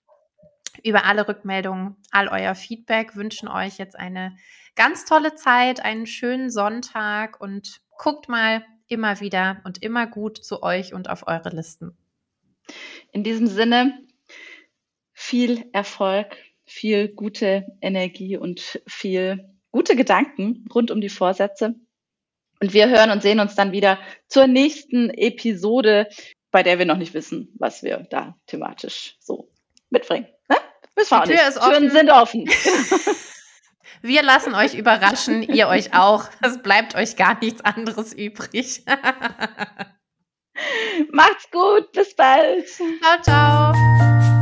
über 0.81 1.03
alle 1.03 1.27
Rückmeldungen, 1.27 1.97
all 2.11 2.29
euer 2.29 2.55
Feedback, 2.55 3.17
wünschen 3.17 3.49
euch 3.49 3.77
jetzt 3.77 3.99
eine 3.99 4.37
ganz 4.75 5.03
tolle 5.03 5.35
Zeit, 5.35 5.83
einen 5.83 6.05
schönen 6.05 6.49
Sonntag 6.49 7.41
und 7.41 7.81
guckt 7.97 8.29
mal 8.29 8.65
immer 8.87 9.19
wieder 9.19 9.61
und 9.65 9.83
immer 9.83 10.07
gut 10.07 10.37
zu 10.37 10.63
euch 10.63 10.93
und 10.93 11.09
auf 11.09 11.27
eure 11.27 11.49
Listen. 11.49 11.97
In 13.11 13.23
diesem 13.23 13.47
Sinne, 13.47 14.04
viel 15.15 15.65
Erfolg, 15.71 16.35
viel 16.65 17.07
gute 17.07 17.65
Energie 17.81 18.37
und 18.37 18.81
viel 18.85 19.49
gute 19.71 19.95
Gedanken 19.95 20.65
rund 20.73 20.91
um 20.91 21.01
die 21.01 21.09
Vorsätze. 21.09 21.75
Und 22.61 22.73
wir 22.73 22.89
hören 22.89 23.11
und 23.11 23.21
sehen 23.21 23.39
uns 23.39 23.55
dann 23.55 23.71
wieder 23.71 23.97
zur 24.27 24.47
nächsten 24.47 25.09
Episode, 25.09 26.09
bei 26.51 26.63
der 26.63 26.79
wir 26.79 26.85
noch 26.85 26.97
nicht 26.97 27.13
wissen, 27.13 27.53
was 27.57 27.81
wir 27.81 28.05
da 28.09 28.35
thematisch 28.45 29.15
so 29.19 29.49
mitbringen. 29.89 30.27
Ne? 30.49 30.57
Wissen 30.95 31.17
wir 31.17 31.23
Tür 31.23 31.47
ist 31.47 31.57
offen. 31.57 31.71
Türen 31.71 31.91
sind 31.91 32.09
offen. 32.09 32.49
Wir 34.01 34.21
lassen 34.21 34.53
euch 34.53 34.75
überraschen, 34.75 35.41
ihr 35.41 35.67
euch 35.67 35.95
auch. 35.95 36.25
Es 36.43 36.61
bleibt 36.61 36.93
euch 36.93 37.15
gar 37.15 37.39
nichts 37.39 37.65
anderes 37.65 38.13
übrig. 38.13 38.85
Macht's 41.11 41.49
gut, 41.49 41.91
bis 41.91 42.15
bald. 42.15 42.67
Ciao, 42.67 43.21
ciao. 43.23 44.34